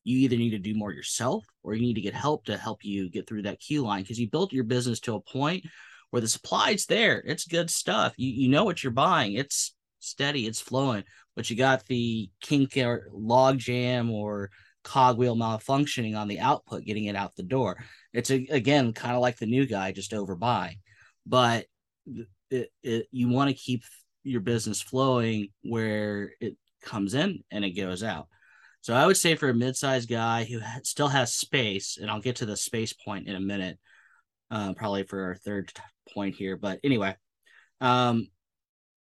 you 0.03 0.17
either 0.19 0.37
need 0.37 0.51
to 0.51 0.57
do 0.57 0.73
more 0.73 0.91
yourself 0.91 1.45
or 1.61 1.75
you 1.75 1.81
need 1.81 1.93
to 1.93 2.01
get 2.01 2.15
help 2.15 2.45
to 2.45 2.57
help 2.57 2.83
you 2.83 3.09
get 3.09 3.27
through 3.27 3.43
that 3.43 3.59
queue 3.59 3.83
line 3.83 4.01
because 4.01 4.19
you 4.19 4.29
built 4.29 4.53
your 4.53 4.63
business 4.63 4.99
to 5.01 5.15
a 5.15 5.21
point 5.21 5.65
where 6.09 6.21
the 6.21 6.27
supply's 6.27 6.87
there. 6.87 7.21
It's 7.27 7.45
good 7.45 7.69
stuff. 7.69 8.13
You, 8.17 8.29
you 8.31 8.49
know 8.49 8.63
what 8.63 8.83
you're 8.83 8.91
buying. 8.91 9.33
It's 9.33 9.75
steady. 9.99 10.47
It's 10.47 10.59
flowing. 10.59 11.03
But 11.35 11.49
you 11.49 11.55
got 11.55 11.85
the 11.85 12.29
kink 12.41 12.75
or 12.77 13.09
log 13.13 13.59
jam 13.59 14.09
or 14.09 14.49
cogwheel 14.83 15.35
malfunctioning 15.35 16.17
on 16.17 16.27
the 16.27 16.39
output 16.39 16.85
getting 16.85 17.05
it 17.05 17.15
out 17.15 17.35
the 17.35 17.43
door. 17.43 17.77
It's 18.13 18.31
a, 18.31 18.47
again 18.49 18.93
kind 18.93 19.15
of 19.15 19.21
like 19.21 19.37
the 19.37 19.45
new 19.45 19.67
guy 19.67 19.91
just 19.91 20.11
overbuying 20.11 20.77
but 21.29 21.65
it, 22.49 22.71
it, 22.83 23.07
you 23.11 23.29
want 23.29 23.49
to 23.49 23.55
keep 23.55 23.83
your 24.23 24.41
business 24.41 24.81
flowing 24.81 25.49
where 25.61 26.31
it 26.41 26.57
comes 26.81 27.13
in 27.13 27.43
and 27.51 27.63
it 27.63 27.71
goes 27.71 28.03
out. 28.03 28.27
So 28.81 28.93
I 28.93 29.05
would 29.05 29.17
say 29.17 29.35
for 29.35 29.49
a 29.49 29.53
mid-sized 29.53 30.09
guy 30.09 30.45
who 30.45 30.59
still 30.83 31.09
has 31.09 31.33
space, 31.33 31.97
and 32.01 32.09
I'll 32.09 32.21
get 32.21 32.37
to 32.37 32.45
the 32.45 32.57
space 32.57 32.93
point 32.93 33.27
in 33.27 33.35
a 33.35 33.39
minute, 33.39 33.77
uh, 34.49 34.73
probably 34.73 35.03
for 35.03 35.23
our 35.23 35.35
third 35.35 35.71
point 36.13 36.35
here. 36.35 36.57
But 36.57 36.79
anyway, 36.83 37.15
um, 37.81 38.27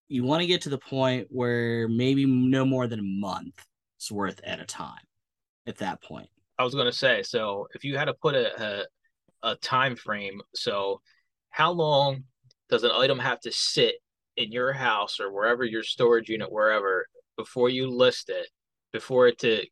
you 0.07 0.23
want 0.23 0.41
to 0.41 0.47
get 0.47 0.61
to 0.61 0.69
the 0.69 0.77
point 0.77 1.27
where 1.29 1.87
maybe 1.87 2.25
no 2.25 2.65
more 2.65 2.87
than 2.87 2.99
a 2.99 3.03
month's 3.03 4.11
worth 4.11 4.39
at 4.43 4.59
a 4.59 4.65
time. 4.65 5.01
At 5.67 5.77
that 5.77 6.01
point, 6.01 6.29
I 6.57 6.63
was 6.63 6.73
going 6.73 6.87
to 6.87 6.91
say, 6.91 7.21
so 7.21 7.67
if 7.75 7.83
you 7.83 7.95
had 7.97 8.05
to 8.05 8.13
put 8.13 8.35
a, 8.35 8.81
a 9.43 9.51
a 9.51 9.55
time 9.57 9.95
frame, 9.95 10.41
so 10.55 11.01
how 11.49 11.71
long 11.71 12.23
does 12.69 12.83
an 12.83 12.91
item 12.91 13.19
have 13.19 13.39
to 13.41 13.51
sit 13.51 13.95
in 14.37 14.51
your 14.51 14.71
house 14.73 15.19
or 15.19 15.31
wherever 15.31 15.63
your 15.63 15.83
storage 15.83 16.29
unit, 16.29 16.51
wherever, 16.51 17.05
before 17.37 17.69
you 17.69 17.89
list 17.89 18.29
it, 18.29 18.47
before 18.93 19.27
it 19.27 19.39
to 19.39 19.65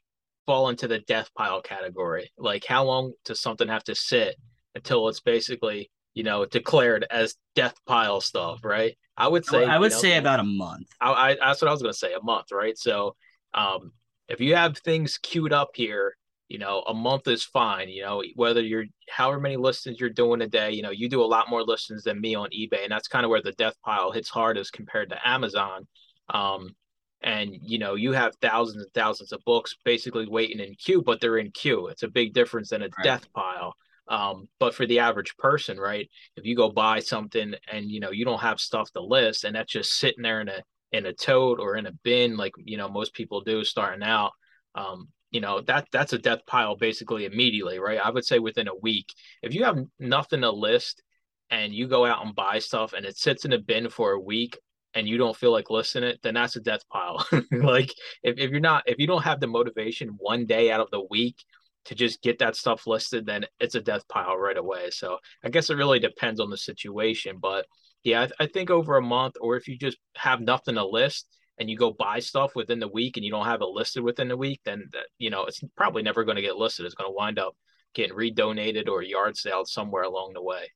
fall 0.46 0.70
into 0.70 0.88
the 0.88 1.00
death 1.00 1.30
pile 1.36 1.62
category? 1.62 2.32
Like, 2.38 2.66
how 2.66 2.84
long 2.84 3.14
does 3.26 3.42
something 3.42 3.68
have 3.68 3.84
to 3.86 3.96
sit 3.96 4.36
until 4.76 5.08
it's 5.08 5.22
basically, 5.22 5.90
you 6.14 6.24
know, 6.24 6.46
declared 6.46 7.06
as 7.10 7.36
death 7.56 7.76
pile 7.86 8.22
stuff, 8.22 8.64
right? 8.64 8.98
I 9.16 9.28
would 9.28 9.46
say, 9.46 9.66
I 9.66 9.78
would 9.78 9.92
you 9.92 9.98
know, 9.98 10.02
say 10.02 10.18
about 10.18 10.40
a 10.40 10.44
month. 10.44 10.88
I, 11.02 11.12
I 11.12 11.36
that's 11.36 11.62
what 11.62 11.70
I 11.70 11.72
was 11.72 11.82
going 11.82 11.94
to 11.94 11.98
say, 11.98 12.14
a 12.14 12.22
month, 12.22 12.52
right? 12.52 12.78
So, 12.78 13.16
um, 13.54 13.92
if 14.28 14.40
you 14.40 14.56
have 14.56 14.78
things 14.78 15.18
queued 15.18 15.54
up 15.54 15.70
here 15.74 16.16
you 16.50 16.58
know 16.58 16.82
a 16.88 16.94
month 16.94 17.28
is 17.28 17.44
fine 17.44 17.90
you 17.90 18.02
know 18.02 18.24
whether 18.36 18.62
you're 18.62 18.86
however 19.10 19.40
many 19.40 19.58
listings 19.58 20.00
you're 20.00 20.10
doing 20.10 20.42
a 20.42 20.48
day 20.48 20.72
you 20.72 20.82
know 20.82 20.92
you 20.92 21.10
do 21.10 21.22
a 21.22 21.26
lot 21.26 21.50
more 21.50 21.64
listings 21.64 22.04
than 22.04 22.22
me 22.22 22.36
on 22.36 22.50
ebay 22.50 22.84
and 22.84 22.92
that's 22.92 23.08
kind 23.08 23.26
of 23.26 23.30
where 23.30 23.42
the 23.42 23.52
death 23.54 23.76
pile 23.84 24.12
hits 24.12 24.30
hard 24.30 24.58
as 24.58 24.72
compared 24.72 25.10
to 25.10 25.28
amazon. 25.28 25.88
Um, 26.30 26.76
and 27.22 27.58
you 27.62 27.80
know 27.80 27.96
you 27.96 28.12
have 28.12 28.36
thousands 28.42 28.84
and 28.84 28.94
thousands 28.94 29.32
of 29.32 29.42
books 29.46 29.76
basically 29.84 30.28
waiting 30.28 30.60
in 30.60 30.76
queue 30.76 31.02
but 31.02 31.20
they're 31.20 31.38
in 31.38 31.52
queue. 31.52 31.88
It's 31.88 32.04
a 32.04 32.08
big 32.08 32.34
difference 32.34 32.70
than 32.70 32.82
a 32.82 32.86
right. 32.86 33.04
death 33.04 33.32
pile. 33.34 33.76
Um, 34.10 34.48
but 34.60 34.74
for 34.74 34.86
the 34.86 35.00
average 35.00 35.36
person 35.38 35.78
right 35.78 36.10
if 36.36 36.46
you 36.46 36.56
go 36.56 36.70
buy 36.70 37.00
something 37.00 37.56
and 37.72 37.90
you 37.90 38.00
know 38.00 38.12
you 38.12 38.24
don't 38.24 38.42
have 38.42 38.60
stuff 38.60 38.92
to 38.92 39.02
list 39.02 39.44
and 39.44 39.56
that's 39.56 39.74
just 39.74 39.98
sitting 39.98 40.24
there 40.24 40.42
in 40.42 40.48
a 40.48 40.64
in 40.94 41.06
a 41.06 41.14
tote 41.14 41.60
or 41.60 41.76
in 41.76 41.88
a 41.88 41.92
bin 42.04 42.38
like 42.38 42.54
you 42.58 42.78
know 42.78 42.88
most 42.88 43.14
people 43.14 43.42
do 43.42 43.66
starting 43.66 44.04
out 44.04 44.32
um, 44.76 45.10
you 45.32 45.42
know 45.42 45.62
that 45.62 45.88
that's 45.92 46.14
a 46.14 46.18
death 46.18 46.46
pile 46.46 46.76
basically 46.76 47.26
immediately 47.26 47.80
right? 47.80 48.00
I 48.00 48.10
would 48.10 48.26
say 48.26 48.40
within 48.40 48.68
a 48.68 48.76
week. 48.76 49.14
If 49.42 49.54
you 49.54 49.64
have 49.66 49.78
nothing 50.00 50.42
to 50.42 50.52
list 50.52 51.04
and 51.50 51.74
you 51.74 51.88
go 51.88 52.06
out 52.06 52.26
and 52.26 52.36
buy 52.36 52.60
stuff 52.60 52.94
and 52.94 53.06
it 53.06 53.18
sits 53.18 53.46
in 53.46 53.54
a 53.54 53.60
bin 53.60 53.90
for 53.90 54.12
a 54.12 54.20
week 54.20 54.58
and 54.94 55.08
you 55.08 55.18
don't 55.18 55.36
feel 55.36 55.52
like 55.52 55.70
listing 55.70 56.04
it 56.04 56.20
then 56.24 56.36
that's 56.36 56.56
a 56.56 56.62
death 56.62 56.88
pile. 56.90 57.26
Like 57.52 57.94
if, 58.24 58.38
if 58.38 58.52
you're 58.52 58.60
not 58.60 58.84
if 58.86 58.98
you 59.00 59.08
don't 59.08 59.24
have 59.24 59.40
the 59.40 59.48
motivation 59.48 60.16
one 60.18 60.46
day 60.46 60.72
out 60.72 60.82
of 60.82 60.92
the 60.92 61.06
week 61.10 61.44
to 61.86 61.96
just 61.96 62.22
get 62.22 62.40
that 62.40 62.56
stuff 62.56 62.88
listed 62.88 63.26
then 63.26 63.46
it's 63.60 63.76
a 63.76 63.82
death 63.82 64.08
pile 64.08 64.38
right 64.38 64.58
away. 64.58 64.90
So 64.92 65.18
i 65.44 65.50
guess 65.50 65.70
it 65.70 65.76
really 65.76 66.00
depends 66.00 66.40
on 66.40 66.50
the 66.50 66.58
situation 66.58 67.38
but 67.42 67.66
yeah 68.04 68.28
I, 68.40 68.44
I 68.44 68.48
think 68.48 68.70
over 68.70 68.96
a 68.98 69.02
month 69.02 69.36
or 69.42 69.58
if 69.58 69.68
you 69.68 69.78
just 69.78 69.98
have 70.16 70.40
nothing 70.42 70.76
to 70.76 70.86
list 70.86 71.28
and 71.60 71.70
you 71.70 71.78
go 71.78 71.92
buy 71.92 72.20
stuff 72.20 72.56
within 72.56 72.80
the 72.80 72.88
week 72.88 73.18
and 73.18 73.26
you 73.26 73.32
don't 73.32 73.46
have 73.46 73.62
it 73.62 73.68
listed 73.68 74.04
within 74.04 74.28
the 74.28 74.38
week, 74.38 74.62
then 74.66 74.90
that, 74.94 75.08
you 75.18 75.30
know 75.30 75.46
it's 75.46 75.62
probably 75.76 76.04
never 76.04 76.24
going 76.24 76.36
to 76.36 76.42
get 76.42 76.58
listed. 76.58 76.86
It's 76.86 76.96
going 76.96 77.10
to 77.10 77.16
wind 77.16 77.40
up 77.40 77.56
getting 77.94 78.16
redonated 78.16 78.88
or 78.88 79.02
yard 79.02 79.38
sale 79.38 79.66
somewhere 79.66 80.04
along 80.04 80.34
the 80.34 80.42
way. 80.42 80.72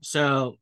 So, 0.00 0.56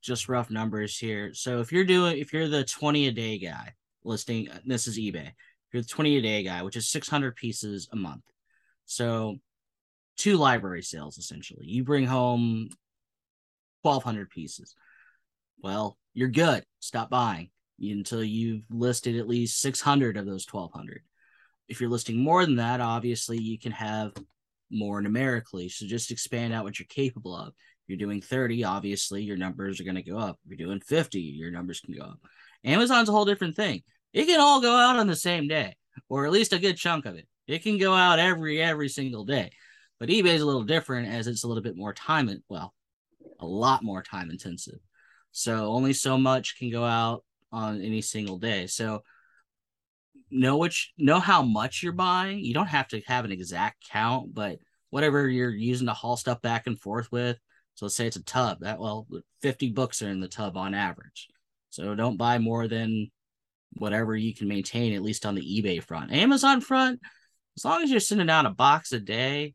just 0.00 0.28
rough 0.28 0.50
numbers 0.50 0.96
here. 0.96 1.34
So 1.34 1.60
if 1.60 1.72
you're 1.72 1.84
doing 1.84 2.18
if 2.18 2.32
you're 2.32 2.48
the 2.48 2.64
20 2.64 3.08
a 3.08 3.12
day 3.12 3.38
guy 3.38 3.74
listing, 4.04 4.48
uh, 4.50 4.58
this 4.64 4.86
is 4.86 4.98
eBay. 4.98 5.32
You're 5.72 5.82
the 5.82 5.88
20 5.88 6.16
a 6.16 6.22
day 6.22 6.42
guy, 6.42 6.62
which 6.62 6.76
is 6.76 6.88
600 6.88 7.34
pieces 7.34 7.88
a 7.92 7.96
month. 7.96 8.22
So 8.84 9.36
two 10.16 10.36
library 10.36 10.82
sales 10.82 11.18
essentially. 11.18 11.66
You 11.66 11.82
bring 11.84 12.06
home 12.06 12.68
1200 13.82 14.30
pieces. 14.30 14.74
Well, 15.60 15.98
you're 16.14 16.28
good. 16.28 16.64
Stop 16.80 17.10
buying 17.10 17.50
until 17.80 18.24
you've 18.24 18.64
listed 18.70 19.16
at 19.16 19.28
least 19.28 19.60
600 19.60 20.16
of 20.16 20.26
those 20.26 20.46
1200 20.50 21.02
if 21.68 21.80
you're 21.80 21.90
listing 21.90 22.18
more 22.18 22.44
than 22.44 22.56
that 22.56 22.80
obviously 22.80 23.38
you 23.38 23.58
can 23.58 23.72
have 23.72 24.12
more 24.70 25.00
numerically. 25.00 25.68
So 25.68 25.86
just 25.86 26.10
expand 26.10 26.52
out 26.52 26.64
what 26.64 26.78
you're 26.78 26.86
capable 26.86 27.34
of. 27.34 27.48
If 27.48 27.88
you're 27.88 27.98
doing 27.98 28.20
30 28.20 28.64
obviously 28.64 29.22
your 29.22 29.36
numbers 29.36 29.80
are 29.80 29.84
going 29.84 29.96
to 29.96 30.02
go 30.02 30.18
up. 30.18 30.38
If 30.44 30.58
you're 30.58 30.68
doing 30.68 30.80
50 30.80 31.20
your 31.20 31.50
numbers 31.50 31.80
can 31.80 31.94
go 31.94 32.04
up. 32.04 32.20
Amazon's 32.64 33.08
a 33.08 33.12
whole 33.12 33.24
different 33.24 33.56
thing. 33.56 33.82
It 34.12 34.26
can 34.26 34.40
all 34.40 34.60
go 34.60 34.74
out 34.74 34.96
on 34.96 35.06
the 35.06 35.16
same 35.16 35.48
day 35.48 35.76
or 36.08 36.26
at 36.26 36.32
least 36.32 36.52
a 36.52 36.58
good 36.58 36.76
chunk 36.76 37.06
of 37.06 37.16
it. 37.16 37.26
It 37.46 37.62
can 37.62 37.78
go 37.78 37.94
out 37.94 38.18
every 38.18 38.60
every 38.60 38.88
single 38.88 39.24
day. 39.24 39.50
But 39.98 40.08
ebay 40.08 40.34
is 40.34 40.42
a 40.42 40.46
little 40.46 40.64
different 40.64 41.08
as 41.08 41.26
it's 41.26 41.44
a 41.44 41.48
little 41.48 41.62
bit 41.62 41.76
more 41.76 41.94
time 41.94 42.30
well 42.48 42.74
a 43.38 43.46
lot 43.46 43.82
more 43.82 44.02
time 44.02 44.30
intensive. 44.30 44.78
So 45.32 45.66
only 45.66 45.92
so 45.92 46.16
much 46.16 46.58
can 46.58 46.70
go 46.70 46.84
out 46.84 47.22
on 47.52 47.80
any 47.80 48.02
single 48.02 48.38
day. 48.38 48.66
So 48.66 49.02
know 50.30 50.56
which 50.56 50.92
know 50.98 51.20
how 51.20 51.42
much 51.42 51.82
you're 51.82 51.92
buying. 51.92 52.40
You 52.40 52.54
don't 52.54 52.66
have 52.66 52.88
to 52.88 53.00
have 53.06 53.24
an 53.24 53.32
exact 53.32 53.88
count, 53.90 54.34
but 54.34 54.58
whatever 54.90 55.28
you're 55.28 55.50
using 55.50 55.86
to 55.86 55.92
haul 55.92 56.16
stuff 56.16 56.40
back 56.42 56.66
and 56.66 56.80
forth 56.80 57.10
with. 57.12 57.38
So 57.74 57.84
let's 57.84 57.94
say 57.94 58.06
it's 58.06 58.16
a 58.16 58.24
tub. 58.24 58.60
That 58.60 58.78
well, 58.78 59.06
50 59.42 59.70
books 59.70 60.02
are 60.02 60.08
in 60.08 60.20
the 60.20 60.28
tub 60.28 60.56
on 60.56 60.74
average. 60.74 61.28
So 61.70 61.94
don't 61.94 62.16
buy 62.16 62.38
more 62.38 62.68
than 62.68 63.10
whatever 63.74 64.16
you 64.16 64.34
can 64.34 64.48
maintain, 64.48 64.94
at 64.94 65.02
least 65.02 65.26
on 65.26 65.34
the 65.34 65.42
eBay 65.42 65.82
front. 65.82 66.12
Amazon 66.12 66.60
front, 66.60 67.00
as 67.56 67.64
long 67.64 67.82
as 67.82 67.90
you're 67.90 68.00
sending 68.00 68.30
out 68.30 68.46
a 68.46 68.50
box 68.50 68.92
a 68.92 69.00
day 69.00 69.54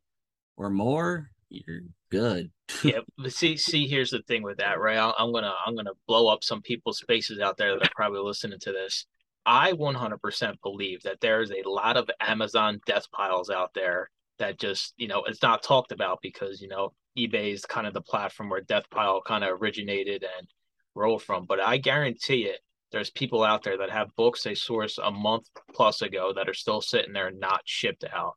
or 0.57 0.69
more, 0.69 1.29
you're 1.50 1.81
good. 2.10 2.51
Yeah, 2.84 3.00
but 3.18 3.34
see, 3.34 3.58
see, 3.58 3.88
here's 3.88 4.12
the 4.12 4.22
thing 4.28 4.44
with 4.44 4.58
that, 4.58 4.80
right? 4.80 5.13
I'm 5.18 5.32
gonna, 5.32 5.54
I'm 5.66 5.75
gonna 5.75 5.92
blow 6.08 6.28
up 6.28 6.44
some 6.44 6.62
people's 6.62 7.04
faces 7.08 7.40
out 7.40 7.58
there 7.58 7.78
that 7.78 7.88
are 7.88 7.96
probably 7.96 8.22
listening 8.22 8.60
to 8.62 8.72
this. 8.72 9.06
I 9.46 9.74
100% 9.74 10.62
believe 10.62 11.01
that 11.04 11.20
there's 11.20 11.51
a 11.51 11.68
lot 11.68 11.98
of 11.98 12.10
Amazon 12.20 12.80
death 12.86 13.10
piles 13.12 13.50
out 13.50 13.74
there 13.74 14.10
that 14.40 14.60
just, 14.60 14.94
you 14.98 15.08
know, 15.08 15.24
it's 15.24 15.42
not 15.42 15.63
talked 15.63 15.92
about 15.92 16.20
because, 16.22 16.62
you 16.62 16.68
know, 16.68 16.94
eBay 17.18 17.51
is 17.51 17.66
kind 17.66 17.88
of 17.88 17.94
the 17.94 18.01
platform 18.01 18.50
where 18.50 18.62
death 18.62 18.90
pile 18.92 19.22
kind 19.22 19.44
of 19.44 19.60
originated 19.62 20.24
and 20.38 20.48
rolled 20.96 21.24
from. 21.24 21.46
But 21.46 21.60
I 21.60 21.78
guarantee 21.78 22.44
it, 22.44 22.60
there's 22.92 23.10
people 23.10 23.44
out 23.44 23.63
there 23.63 23.78
that 23.78 23.90
have 23.90 24.16
books 24.16 24.44
they 24.44 24.51
sourced 24.51 25.00
a 25.01 25.12
month 25.12 25.48
plus 25.74 26.01
ago 26.01 26.34
that 26.36 26.50
are 26.50 26.54
still 26.54 26.82
sitting 26.82 27.13
there 27.13 27.32
not 27.32 27.62
shipped 27.66 28.04
out. 28.13 28.34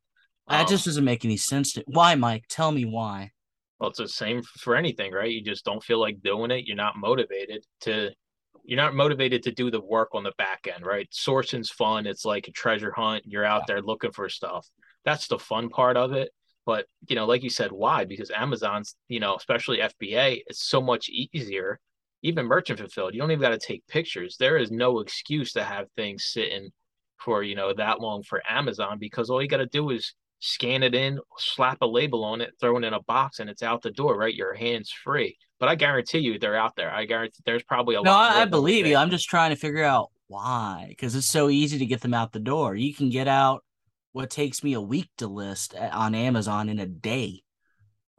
That 0.48 0.62
um, 0.62 0.66
just 0.66 0.84
doesn't 0.84 1.04
make 1.04 1.24
any 1.24 1.36
sense. 1.36 1.72
To, 1.72 1.84
why, 1.86 2.14
Mike? 2.14 2.44
Tell 2.48 2.70
me 2.70 2.84
why. 2.84 3.32
Well, 3.78 3.90
it's 3.90 3.98
the 3.98 4.08
same 4.08 4.42
for 4.42 4.76
anything, 4.76 5.12
right? 5.12 5.30
You 5.30 5.42
just 5.42 5.64
don't 5.64 5.82
feel 5.82 6.00
like 6.00 6.22
doing 6.22 6.50
it. 6.50 6.66
You're 6.66 6.76
not 6.76 6.96
motivated 6.96 7.64
to 7.82 8.10
you're 8.66 8.78
not 8.78 8.94
motivated 8.94 9.42
to 9.42 9.52
do 9.52 9.70
the 9.70 9.80
work 9.80 10.14
on 10.14 10.22
the 10.22 10.32
back 10.38 10.66
end, 10.74 10.86
right? 10.86 11.08
Sourcing's 11.10 11.70
fun. 11.70 12.06
It's 12.06 12.24
like 12.24 12.48
a 12.48 12.52
treasure 12.52 12.92
hunt. 12.92 13.24
You're 13.26 13.44
out 13.44 13.66
there 13.66 13.82
looking 13.82 14.12
for 14.12 14.28
stuff. 14.30 14.66
That's 15.04 15.28
the 15.28 15.38
fun 15.38 15.68
part 15.68 15.98
of 15.98 16.12
it. 16.12 16.30
But 16.64 16.86
you 17.08 17.16
know, 17.16 17.26
like 17.26 17.42
you 17.42 17.50
said, 17.50 17.72
why? 17.72 18.04
Because 18.04 18.30
Amazon's, 18.30 18.96
you 19.08 19.20
know, 19.20 19.36
especially 19.36 19.78
FBA, 19.78 20.42
it's 20.46 20.64
so 20.64 20.80
much 20.80 21.10
easier. 21.10 21.78
Even 22.22 22.46
merchant 22.46 22.78
fulfilled, 22.78 23.12
you 23.12 23.20
don't 23.20 23.30
even 23.30 23.42
got 23.42 23.50
to 23.50 23.58
take 23.58 23.86
pictures. 23.86 24.36
There 24.38 24.56
is 24.56 24.70
no 24.70 25.00
excuse 25.00 25.52
to 25.52 25.62
have 25.62 25.88
things 25.94 26.24
sitting 26.24 26.70
for 27.18 27.42
you 27.42 27.54
know 27.54 27.72
that 27.72 28.00
long 28.00 28.22
for 28.22 28.42
Amazon 28.48 28.98
because 28.98 29.30
all 29.30 29.42
you 29.42 29.48
got 29.48 29.58
to 29.58 29.66
do 29.66 29.90
is 29.90 30.14
scan 30.44 30.82
it 30.82 30.94
in, 30.94 31.18
slap 31.38 31.78
a 31.80 31.86
label 31.86 32.22
on 32.22 32.42
it, 32.42 32.52
throw 32.60 32.76
it 32.76 32.84
in 32.84 32.92
a 32.92 33.02
box, 33.02 33.38
and 33.38 33.48
it's 33.48 33.62
out 33.62 33.80
the 33.80 33.90
door, 33.90 34.16
right? 34.16 34.34
Your 34.34 34.52
hands 34.52 34.92
free. 34.92 35.38
But 35.58 35.70
I 35.70 35.74
guarantee 35.74 36.18
you 36.18 36.38
they're 36.38 36.54
out 36.54 36.76
there. 36.76 36.90
I 36.90 37.06
guarantee 37.06 37.42
there's 37.46 37.62
probably 37.62 37.94
a 37.94 38.02
no, 38.02 38.10
lot. 38.10 38.34
No, 38.34 38.42
I 38.42 38.44
believe 38.44 38.86
you. 38.86 38.96
I'm 38.96 39.10
just 39.10 39.28
trying 39.28 39.50
to 39.50 39.56
figure 39.56 39.82
out 39.82 40.10
why. 40.26 40.84
Because 40.90 41.14
it's 41.14 41.30
so 41.30 41.48
easy 41.48 41.78
to 41.78 41.86
get 41.86 42.02
them 42.02 42.12
out 42.12 42.32
the 42.32 42.40
door. 42.40 42.74
You 42.76 42.94
can 42.94 43.08
get 43.08 43.26
out 43.26 43.64
what 44.12 44.28
takes 44.28 44.62
me 44.62 44.74
a 44.74 44.80
week 44.80 45.08
to 45.18 45.26
list 45.26 45.74
eh, 45.74 45.88
on 45.88 46.14
Amazon 46.14 46.68
in 46.68 46.78
a 46.78 46.86
day. 46.86 47.40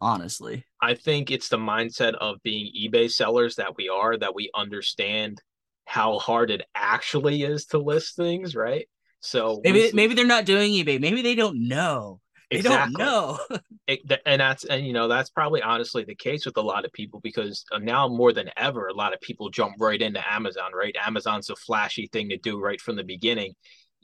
Honestly. 0.02 0.66
I 0.82 0.96
think 0.96 1.30
it's 1.30 1.50
the 1.50 1.58
mindset 1.58 2.16
of 2.16 2.42
being 2.44 2.72
eBay 2.76 3.10
sellers 3.10 3.56
that 3.56 3.78
we 3.78 3.88
are, 3.88 4.18
that 4.18 4.34
we 4.34 4.50
understand 4.56 5.42
how 5.86 6.18
hard 6.18 6.50
it 6.50 6.64
actually 6.74 7.44
is 7.44 7.68
to 7.68 7.78
list 7.78 8.16
things, 8.16 8.56
right? 8.56 8.88
So 9.26 9.60
maybe 9.64 9.92
maybe 9.94 10.14
they're 10.14 10.26
not 10.26 10.46
doing 10.46 10.72
eBay. 10.72 11.00
Maybe 11.00 11.22
they 11.22 11.36
don't 11.36 11.68
know. 11.68 12.22
They 12.52 12.58
exactly. 12.58 12.94
don't 12.94 13.06
know. 13.06 13.40
it, 13.88 14.22
and 14.26 14.40
that's 14.40 14.66
and 14.66 14.86
you 14.86 14.94
know 14.94 15.08
that's 15.08 15.30
probably 15.30 15.62
honestly 15.62 16.04
the 16.04 16.16
case 16.16 16.46
with 16.46 16.58
a 16.58 16.62
lot 16.62 16.86
of 16.86 16.94
people 16.94 17.20
because 17.22 17.66
uh, 17.72 17.80
now 17.80 18.08
more 18.08 18.34
than 18.34 18.50
ever, 18.56 18.88
a 18.88 18.94
lot 18.94 19.14
of 19.14 19.22
people 19.22 19.50
jump 19.50 19.76
right 19.80 20.02
into 20.02 20.22
Amazon. 20.32 20.72
Right, 20.74 20.96
Amazon's 21.04 21.50
a 21.50 21.56
flashy 21.56 22.08
thing 22.08 22.30
to 22.30 22.38
do 22.38 22.60
right 22.60 22.80
from 22.80 22.96
the 22.96 23.04
beginning. 23.04 23.56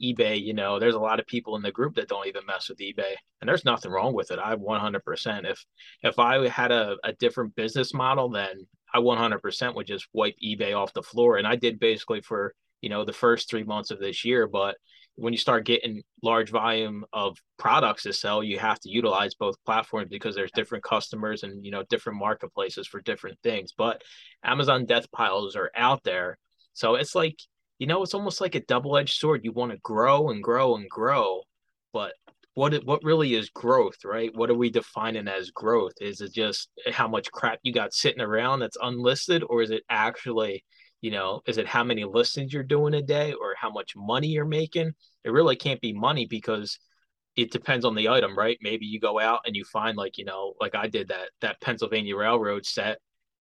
eBay, 0.02 0.42
you 0.42 0.54
know, 0.54 0.80
there's 0.80 0.96
a 0.96 1.00
lot 1.00 1.20
of 1.20 1.26
people 1.26 1.54
in 1.54 1.62
the 1.62 1.70
group 1.70 1.94
that 1.94 2.08
don't 2.08 2.26
even 2.26 2.44
mess 2.44 2.68
with 2.68 2.78
eBay, 2.78 3.14
and 3.40 3.48
there's 3.48 3.64
nothing 3.64 3.92
wrong 3.92 4.12
with 4.14 4.32
it. 4.32 4.40
I 4.40 4.56
100%. 4.56 5.50
If 5.50 5.64
if 6.02 6.18
I 6.18 6.48
had 6.48 6.72
a, 6.72 6.96
a 7.04 7.12
different 7.12 7.54
business 7.54 7.94
model, 7.94 8.28
then 8.28 8.66
I 8.92 8.98
100% 8.98 9.74
would 9.76 9.86
just 9.86 10.08
wipe 10.12 10.34
eBay 10.44 10.76
off 10.76 10.92
the 10.92 11.02
floor, 11.02 11.36
and 11.36 11.46
I 11.46 11.54
did 11.54 11.78
basically 11.78 12.22
for 12.22 12.54
you 12.80 12.88
know 12.88 13.04
the 13.04 13.12
first 13.12 13.48
three 13.48 13.62
months 13.62 13.92
of 13.92 14.00
this 14.00 14.24
year, 14.24 14.48
but 14.48 14.76
when 15.16 15.32
you 15.32 15.38
start 15.38 15.66
getting 15.66 16.02
large 16.22 16.50
volume 16.50 17.04
of 17.12 17.36
products 17.58 18.04
to 18.04 18.12
sell 18.12 18.42
you 18.42 18.58
have 18.58 18.80
to 18.80 18.88
utilize 18.88 19.34
both 19.34 19.62
platforms 19.66 20.08
because 20.08 20.34
there's 20.34 20.50
different 20.52 20.82
customers 20.84 21.42
and 21.42 21.64
you 21.64 21.70
know 21.70 21.84
different 21.90 22.18
marketplaces 22.18 22.86
for 22.86 23.00
different 23.02 23.38
things. 23.42 23.72
But 23.76 24.02
amazon 24.44 24.86
death 24.86 25.10
piles 25.12 25.56
are 25.56 25.70
out 25.76 26.02
there. 26.04 26.38
So 26.72 26.94
it's 26.94 27.14
like 27.14 27.38
you 27.78 27.86
know 27.86 28.02
it's 28.02 28.14
almost 28.14 28.40
like 28.40 28.54
a 28.54 28.60
double-edged 28.60 29.18
sword. 29.18 29.44
You 29.44 29.52
want 29.52 29.72
to 29.72 29.78
grow 29.78 30.30
and 30.30 30.42
grow 30.42 30.76
and 30.76 30.88
grow 30.88 31.42
but 31.92 32.14
what 32.54 32.74
what 32.84 33.02
really 33.02 33.34
is 33.34 33.50
growth 33.50 34.04
right? 34.04 34.34
What 34.34 34.50
are 34.50 34.54
we 34.54 34.70
defining 34.70 35.28
as 35.28 35.50
growth? 35.50 35.94
Is 36.00 36.20
it 36.20 36.32
just 36.34 36.68
how 36.90 37.08
much 37.08 37.30
crap 37.32 37.58
you 37.62 37.72
got 37.72 37.94
sitting 37.94 38.20
around 38.20 38.60
that's 38.60 38.76
unlisted 38.80 39.42
or 39.48 39.62
is 39.62 39.70
it 39.70 39.84
actually 39.88 40.64
you 41.02 41.10
know 41.10 41.42
is 41.46 41.58
it 41.58 41.66
how 41.66 41.84
many 41.84 42.04
listings 42.04 42.52
you're 42.52 42.62
doing 42.62 42.94
a 42.94 43.02
day 43.02 43.34
or 43.34 43.54
how 43.56 43.70
much 43.70 43.94
money 43.96 44.28
you're 44.28 44.44
making? 44.46 44.92
It 45.24 45.30
really 45.32 45.56
can't 45.56 45.80
be 45.80 45.92
money 45.92 46.26
because 46.26 46.78
it 47.36 47.50
depends 47.50 47.84
on 47.84 47.94
the 47.94 48.08
item 48.08 48.36
right? 48.38 48.58
Maybe 48.62 48.86
you 48.86 49.00
go 49.00 49.20
out 49.20 49.40
and 49.46 49.54
you 49.54 49.64
find 49.64 49.96
like 49.96 50.18
you 50.18 50.24
know 50.24 50.54
like 50.60 50.74
i 50.74 50.86
did 50.86 51.08
that 51.08 51.30
that 51.40 51.60
pennsylvania 51.60 52.16
railroad 52.16 52.64
set 52.66 52.98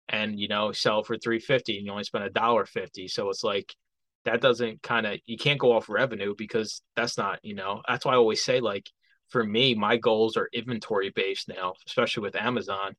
and 0.09 0.39
you 0.39 0.47
know 0.47 0.71
sell 0.71 1.03
for 1.03 1.17
350 1.17 1.77
and 1.77 1.85
you 1.85 1.91
only 1.91 2.03
spend 2.03 2.23
a 2.23 2.29
dollar 2.29 2.65
50 2.65 3.07
so 3.07 3.29
it's 3.29 3.43
like 3.43 3.73
that 4.25 4.41
doesn't 4.41 4.83
kind 4.83 5.07
of 5.07 5.19
you 5.25 5.37
can't 5.37 5.59
go 5.59 5.71
off 5.71 5.89
revenue 5.89 6.35
because 6.37 6.81
that's 6.95 7.17
not 7.17 7.39
you 7.43 7.55
know 7.55 7.81
that's 7.87 8.05
why 8.05 8.13
i 8.13 8.17
always 8.17 8.43
say 8.43 8.59
like 8.59 8.89
for 9.29 9.43
me 9.43 9.73
my 9.73 9.97
goals 9.97 10.37
are 10.37 10.49
inventory 10.53 11.11
based 11.15 11.47
now 11.47 11.73
especially 11.87 12.21
with 12.21 12.35
amazon 12.35 12.93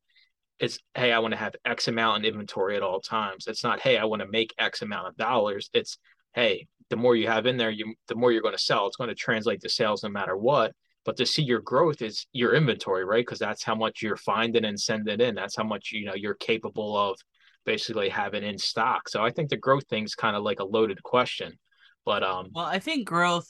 it's 0.59 0.79
hey 0.95 1.11
i 1.11 1.19
want 1.19 1.31
to 1.33 1.37
have 1.37 1.55
x 1.65 1.87
amount 1.87 2.25
in 2.25 2.31
inventory 2.31 2.75
at 2.75 2.83
all 2.83 2.99
times. 2.99 3.47
It's 3.47 3.63
not 3.63 3.79
hey 3.79 3.97
i 3.97 4.05
want 4.05 4.21
to 4.21 4.27
make 4.27 4.53
x 4.57 4.81
amount 4.81 5.07
of 5.07 5.17
dollars. 5.17 5.69
It's 5.73 5.97
hey 6.33 6.67
the 6.89 6.95
more 6.95 7.15
you 7.15 7.27
have 7.27 7.45
in 7.45 7.57
there 7.57 7.71
you 7.71 7.93
the 8.07 8.15
more 8.15 8.31
you're 8.31 8.41
going 8.41 8.55
to 8.55 8.61
sell. 8.61 8.87
It's 8.87 8.97
going 8.97 9.09
to 9.09 9.15
translate 9.15 9.61
to 9.61 9.69
sales 9.69 10.03
no 10.03 10.09
matter 10.09 10.37
what. 10.37 10.73
But 11.05 11.17
to 11.17 11.25
see 11.25 11.43
your 11.43 11.59
growth 11.59 12.01
is 12.01 12.27
your 12.33 12.55
inventory 12.55 13.03
right? 13.05 13.25
Because 13.25 13.39
that's 13.39 13.63
how 13.63 13.75
much 13.75 14.01
you're 14.01 14.17
finding 14.17 14.65
and 14.65 14.79
sending 14.79 15.19
in. 15.19 15.35
That's 15.35 15.55
how 15.55 15.63
much 15.63 15.91
you 15.91 16.05
know 16.05 16.15
you're 16.15 16.35
capable 16.35 16.97
of 16.97 17.17
basically 17.65 18.09
having 18.09 18.43
in 18.43 18.57
stock. 18.57 19.09
So 19.09 19.23
i 19.23 19.31
think 19.31 19.49
the 19.49 19.57
growth 19.57 19.87
thing's 19.89 20.15
kind 20.15 20.35
of 20.35 20.43
like 20.43 20.59
a 20.59 20.65
loaded 20.65 21.01
question. 21.03 21.53
But 22.05 22.23
um 22.23 22.49
well 22.53 22.65
i 22.65 22.79
think 22.79 23.07
growth 23.07 23.49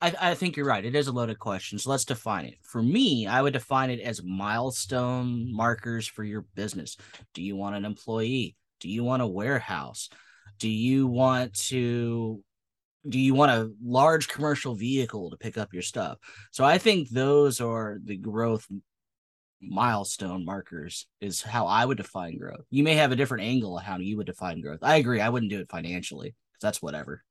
I, 0.00 0.14
I 0.20 0.34
think 0.34 0.56
you're 0.56 0.66
right. 0.66 0.84
It 0.84 0.94
is 0.94 1.08
a 1.08 1.12
loaded 1.12 1.38
question. 1.38 1.78
So 1.78 1.90
let's 1.90 2.04
define 2.04 2.46
it. 2.46 2.54
For 2.62 2.82
me, 2.82 3.26
I 3.26 3.42
would 3.42 3.52
define 3.52 3.90
it 3.90 4.00
as 4.00 4.22
milestone 4.22 5.54
markers 5.54 6.06
for 6.06 6.24
your 6.24 6.46
business. 6.54 6.96
Do 7.34 7.42
you 7.42 7.56
want 7.56 7.76
an 7.76 7.84
employee? 7.84 8.56
Do 8.80 8.88
you 8.88 9.04
want 9.04 9.22
a 9.22 9.26
warehouse? 9.26 10.08
Do 10.58 10.68
you 10.68 11.06
want 11.06 11.54
to 11.68 12.42
do 13.08 13.18
you 13.18 13.34
want 13.34 13.50
a 13.50 13.72
large 13.82 14.28
commercial 14.28 14.74
vehicle 14.74 15.30
to 15.30 15.36
pick 15.36 15.56
up 15.56 15.72
your 15.72 15.82
stuff? 15.82 16.18
So 16.50 16.64
I 16.64 16.76
think 16.76 17.08
those 17.08 17.60
are 17.60 17.98
the 18.04 18.18
growth 18.18 18.66
milestone 19.62 20.44
markers 20.44 21.06
is 21.20 21.40
how 21.42 21.66
I 21.66 21.84
would 21.84 21.96
define 21.96 22.38
growth. 22.38 22.64
You 22.70 22.82
may 22.82 22.94
have 22.94 23.12
a 23.12 23.16
different 23.16 23.44
angle 23.44 23.78
of 23.78 23.84
how 23.84 23.98
you 23.98 24.16
would 24.16 24.26
define 24.26 24.60
growth. 24.60 24.80
I 24.82 24.96
agree. 24.96 25.20
I 25.20 25.28
wouldn't 25.28 25.50
do 25.50 25.60
it 25.60 25.70
financially 25.70 26.28
because 26.28 26.62
that's 26.62 26.82
whatever. 26.82 27.22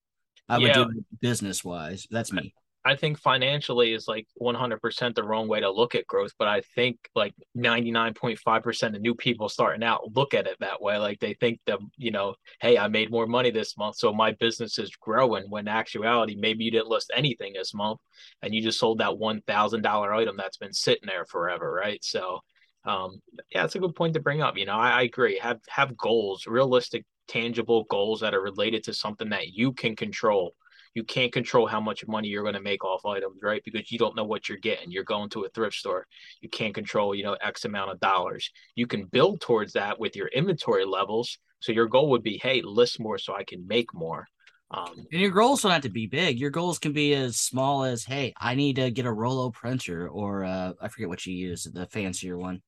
I 0.50 0.58
would 0.58 0.68
yeah. 0.68 0.74
do 0.74 0.82
it 0.84 1.20
business 1.22 1.64
wise. 1.64 2.08
That's 2.10 2.34
me. 2.34 2.54
I 2.86 2.96
think 2.96 3.20
financially 3.20 3.94
is 3.94 4.08
like 4.08 4.26
100% 4.42 5.14
the 5.14 5.24
wrong 5.24 5.50
way 5.50 5.60
to 5.60 5.70
look 5.70 5.96
at 5.96 6.08
growth, 6.08 6.32
but 6.40 6.48
I 6.48 6.62
think 6.76 6.98
like 7.14 7.34
99.5% 7.58 8.96
of 8.96 9.02
new 9.02 9.14
people 9.14 9.50
starting 9.50 9.84
out 9.84 10.16
look 10.16 10.34
at 10.34 10.48
it 10.48 10.56
that 10.62 10.82
way. 10.82 10.98
Like 10.98 11.20
they 11.20 11.34
think 11.34 11.60
that, 11.68 11.80
you 11.98 12.12
know, 12.12 12.36
hey, 12.62 12.78
I 12.78 12.88
made 12.88 13.12
more 13.12 13.28
money 13.28 13.52
this 13.52 13.78
month, 13.78 13.98
so 13.98 14.14
my 14.14 14.32
business 14.32 14.80
is 14.80 14.96
growing. 14.96 15.50
When 15.50 15.68
actuality, 15.68 16.36
maybe 16.36 16.64
you 16.64 16.72
didn't 16.72 16.88
list 16.88 17.12
anything 17.14 17.54
this 17.54 17.74
month 17.74 18.00
and 18.42 18.56
you 18.56 18.62
just 18.62 18.80
sold 18.80 19.00
that 19.00 19.10
$1,000 19.10 20.18
item 20.18 20.38
that's 20.38 20.58
been 20.58 20.74
sitting 20.74 21.08
there 21.08 21.26
forever, 21.26 21.72
right? 21.72 22.02
So, 22.02 22.40
um, 22.86 23.22
yeah, 23.52 23.66
it's 23.66 23.76
a 23.76 23.80
good 23.80 23.96
point 23.96 24.14
to 24.14 24.22
bring 24.22 24.42
up. 24.42 24.58
You 24.58 24.66
know, 24.66 24.78
I, 24.78 24.92
I 24.92 25.02
agree. 25.02 25.38
Have 25.38 25.60
have 25.68 25.98
goals, 25.98 26.48
realistic 26.48 27.06
tangible 27.30 27.86
goals 27.86 28.20
that 28.20 28.34
are 28.34 28.42
related 28.42 28.84
to 28.84 28.94
something 28.94 29.30
that 29.30 29.54
you 29.54 29.72
can 29.72 29.96
control. 29.96 30.56
You 30.96 31.04
can't 31.04 31.32
control 31.32 31.68
how 31.68 31.80
much 31.80 32.08
money 32.08 32.28
you're 32.28 32.44
going 32.44 32.56
to 32.56 32.62
make 32.62 32.84
off 32.84 33.06
items, 33.06 33.42
right? 33.44 33.62
Because 33.64 33.92
you 33.92 34.00
don't 34.00 34.16
know 34.16 34.24
what 34.24 34.50
you're 34.50 34.58
getting. 34.58 34.92
You're 34.92 35.04
going 35.04 35.30
to 35.30 35.44
a 35.44 35.50
thrift 35.50 35.76
store. 35.76 36.08
You 36.42 36.50
can't 36.50 36.74
control, 36.74 37.14
you 37.14 37.24
know, 37.24 37.38
X 37.42 37.66
amount 37.66 37.92
of 37.92 38.00
dollars. 38.00 38.50
You 38.76 38.88
can 38.88 39.06
build 39.06 39.40
towards 39.40 39.74
that 39.74 40.00
with 40.00 40.16
your 40.16 40.28
inventory 40.30 40.86
levels. 40.86 41.38
So 41.60 41.72
your 41.72 41.88
goal 41.88 42.10
would 42.10 42.24
be, 42.24 42.40
hey, 42.42 42.62
list 42.64 43.00
more 43.00 43.20
so 43.20 43.36
I 43.36 43.44
can 43.44 43.68
make 43.68 43.94
more. 43.94 44.26
Um, 44.72 45.06
and 45.12 45.22
your 45.22 45.32
goals 45.32 45.62
don't 45.62 45.72
have 45.72 45.82
to 45.84 45.90
be 45.90 46.08
big. 46.08 46.40
Your 46.40 46.52
goals 46.52 46.80
can 46.80 46.94
be 46.94 47.14
as 47.14 47.38
small 47.38 47.84
as, 47.84 48.04
hey, 48.04 48.34
I 48.40 48.56
need 48.56 48.76
to 48.78 48.92
get 48.92 49.06
a 49.06 49.12
Rollo 49.12 49.50
printer, 49.52 50.08
or 50.08 50.44
uh, 50.44 50.74
I 50.80 50.88
forget 50.90 51.10
what 51.10 51.26
you 51.26 51.34
use, 51.34 51.64
the 51.64 51.88
fancier 51.88 52.38
one. 52.38 52.62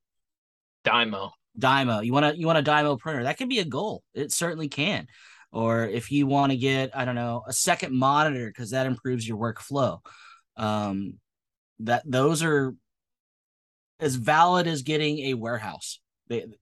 Dymo. 0.84 1.32
Dymo. 1.60 2.06
You 2.06 2.14
want 2.14 2.34
to 2.34 2.40
you 2.40 2.48
want 2.48 2.60
a 2.60 2.64
Dymo 2.64 2.98
printer? 3.00 3.24
That 3.24 3.38
can 3.38 3.50
be 3.50 3.60
a 3.60 3.66
goal. 3.66 4.04
It 4.14 4.32
certainly 4.32 4.68
can. 4.68 5.08
Or 5.52 5.86
if 5.86 6.12
you 6.12 6.28
want 6.28 6.52
to 6.52 6.58
get, 6.58 6.96
I 6.96 7.04
don't 7.04 7.16
know, 7.16 7.44
a 7.46 7.52
second 7.52 7.94
monitor 7.94 8.48
because 8.48 8.72
that 8.72 8.86
improves 8.86 9.28
your 9.28 9.38
workflow. 9.38 10.00
Um, 10.56 11.16
that 11.80 12.04
those 12.06 12.42
are 12.44 12.74
as 14.00 14.16
valid 14.16 14.68
as 14.68 14.82
getting 14.82 15.20
a 15.20 15.34
warehouse. 15.34 16.00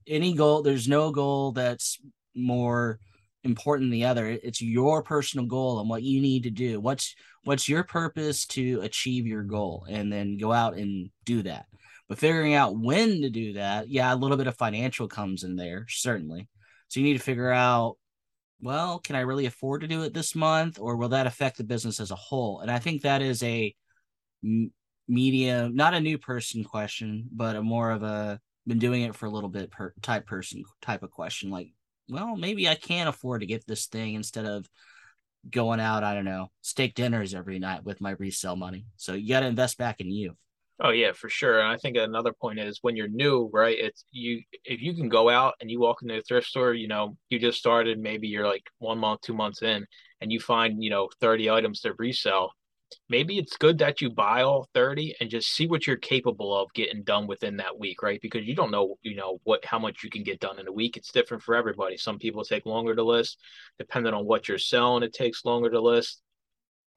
Any 0.06 0.34
goal, 0.34 0.62
there's 0.62 0.88
no 0.88 1.12
goal 1.12 1.52
that's 1.52 2.00
more 2.34 2.98
important 3.44 3.86
than 3.86 3.98
the 3.98 4.04
other. 4.06 4.26
It's 4.28 4.60
your 4.60 5.02
personal 5.02 5.46
goal 5.46 5.80
and 5.80 5.88
what 5.88 6.02
you 6.02 6.20
need 6.20 6.42
to 6.42 6.50
do. 6.50 6.80
What's 6.80 7.14
what's 7.44 7.68
your 7.68 7.84
purpose 7.84 8.44
to 8.46 8.80
achieve 8.82 9.26
your 9.26 9.42
goal, 9.42 9.86
and 9.88 10.12
then 10.12 10.36
go 10.36 10.52
out 10.52 10.76
and 10.76 11.10
do 11.24 11.42
that. 11.42 11.66
But 12.10 12.18
figuring 12.18 12.54
out 12.54 12.76
when 12.76 13.22
to 13.22 13.30
do 13.30 13.52
that, 13.52 13.88
yeah, 13.88 14.12
a 14.12 14.16
little 14.16 14.36
bit 14.36 14.48
of 14.48 14.56
financial 14.56 15.06
comes 15.06 15.44
in 15.44 15.54
there, 15.54 15.86
certainly. 15.88 16.48
So 16.88 16.98
you 16.98 17.06
need 17.06 17.16
to 17.16 17.22
figure 17.22 17.52
out, 17.52 17.98
well, 18.60 18.98
can 18.98 19.14
I 19.14 19.20
really 19.20 19.46
afford 19.46 19.82
to 19.82 19.86
do 19.86 20.02
it 20.02 20.12
this 20.12 20.34
month, 20.34 20.80
or 20.80 20.96
will 20.96 21.10
that 21.10 21.28
affect 21.28 21.56
the 21.56 21.62
business 21.62 22.00
as 22.00 22.10
a 22.10 22.16
whole? 22.16 22.60
And 22.60 22.70
I 22.70 22.80
think 22.80 23.02
that 23.02 23.22
is 23.22 23.44
a 23.44 23.72
medium, 25.06 25.76
not 25.76 25.94
a 25.94 26.00
new 26.00 26.18
person 26.18 26.64
question, 26.64 27.28
but 27.30 27.54
a 27.54 27.62
more 27.62 27.92
of 27.92 28.02
a 28.02 28.40
been 28.66 28.80
doing 28.80 29.02
it 29.02 29.14
for 29.14 29.26
a 29.26 29.30
little 29.30 29.48
bit 29.48 29.70
per 29.70 29.94
type 30.02 30.26
person 30.26 30.64
type 30.82 31.04
of 31.04 31.12
question. 31.12 31.48
Like, 31.48 31.68
well, 32.08 32.34
maybe 32.34 32.68
I 32.68 32.74
can 32.74 33.06
afford 33.06 33.42
to 33.42 33.46
get 33.46 33.68
this 33.68 33.86
thing 33.86 34.14
instead 34.14 34.46
of 34.46 34.68
going 35.48 35.78
out, 35.78 36.02
I 36.02 36.14
don't 36.14 36.24
know, 36.24 36.50
steak 36.60 36.96
dinners 36.96 37.34
every 37.34 37.60
night 37.60 37.84
with 37.84 38.00
my 38.00 38.10
resale 38.18 38.56
money. 38.56 38.86
So 38.96 39.12
you 39.12 39.28
got 39.28 39.40
to 39.40 39.46
invest 39.46 39.78
back 39.78 40.00
in 40.00 40.10
you. 40.10 40.36
Oh 40.82 40.90
yeah, 40.90 41.12
for 41.12 41.28
sure. 41.28 41.58
And 41.60 41.68
I 41.68 41.76
think 41.76 41.96
another 41.98 42.32
point 42.32 42.58
is 42.58 42.78
when 42.80 42.96
you're 42.96 43.08
new, 43.08 43.50
right? 43.52 43.76
It's 43.78 44.04
you 44.12 44.42
if 44.64 44.80
you 44.80 44.94
can 44.94 45.08
go 45.10 45.28
out 45.28 45.54
and 45.60 45.70
you 45.70 45.78
walk 45.78 46.00
into 46.02 46.16
a 46.16 46.22
thrift 46.22 46.46
store, 46.48 46.72
you 46.72 46.88
know, 46.88 47.16
you 47.28 47.38
just 47.38 47.58
started, 47.58 47.98
maybe 47.98 48.28
you're 48.28 48.46
like 48.46 48.62
one 48.78 48.98
month, 48.98 49.20
two 49.20 49.34
months 49.34 49.62
in, 49.62 49.84
and 50.22 50.32
you 50.32 50.40
find, 50.40 50.82
you 50.82 50.88
know, 50.88 51.08
30 51.20 51.50
items 51.50 51.80
to 51.82 51.92
resell. 51.98 52.52
Maybe 53.08 53.38
it's 53.38 53.56
good 53.56 53.78
that 53.78 54.00
you 54.00 54.10
buy 54.10 54.42
all 54.42 54.68
30 54.74 55.14
and 55.20 55.28
just 55.30 55.50
see 55.54 55.66
what 55.66 55.86
you're 55.86 55.96
capable 55.96 56.56
of 56.56 56.72
getting 56.74 57.02
done 57.04 57.26
within 57.26 57.58
that 57.58 57.78
week, 57.78 58.02
right? 58.02 58.20
Because 58.22 58.46
you 58.46 58.54
don't 58.54 58.70
know, 58.70 58.96
you 59.02 59.16
know, 59.16 59.38
what 59.44 59.64
how 59.64 59.78
much 59.78 60.02
you 60.02 60.08
can 60.10 60.22
get 60.22 60.40
done 60.40 60.58
in 60.58 60.66
a 60.66 60.72
week. 60.72 60.96
It's 60.96 61.12
different 61.12 61.42
for 61.42 61.54
everybody. 61.54 61.98
Some 61.98 62.18
people 62.18 62.42
take 62.42 62.64
longer 62.66 62.94
to 62.94 63.02
list, 63.02 63.38
depending 63.78 64.14
on 64.14 64.24
what 64.24 64.48
you're 64.48 64.58
selling, 64.58 65.02
it 65.02 65.12
takes 65.12 65.44
longer 65.44 65.70
to 65.70 65.80
list. 65.80 66.22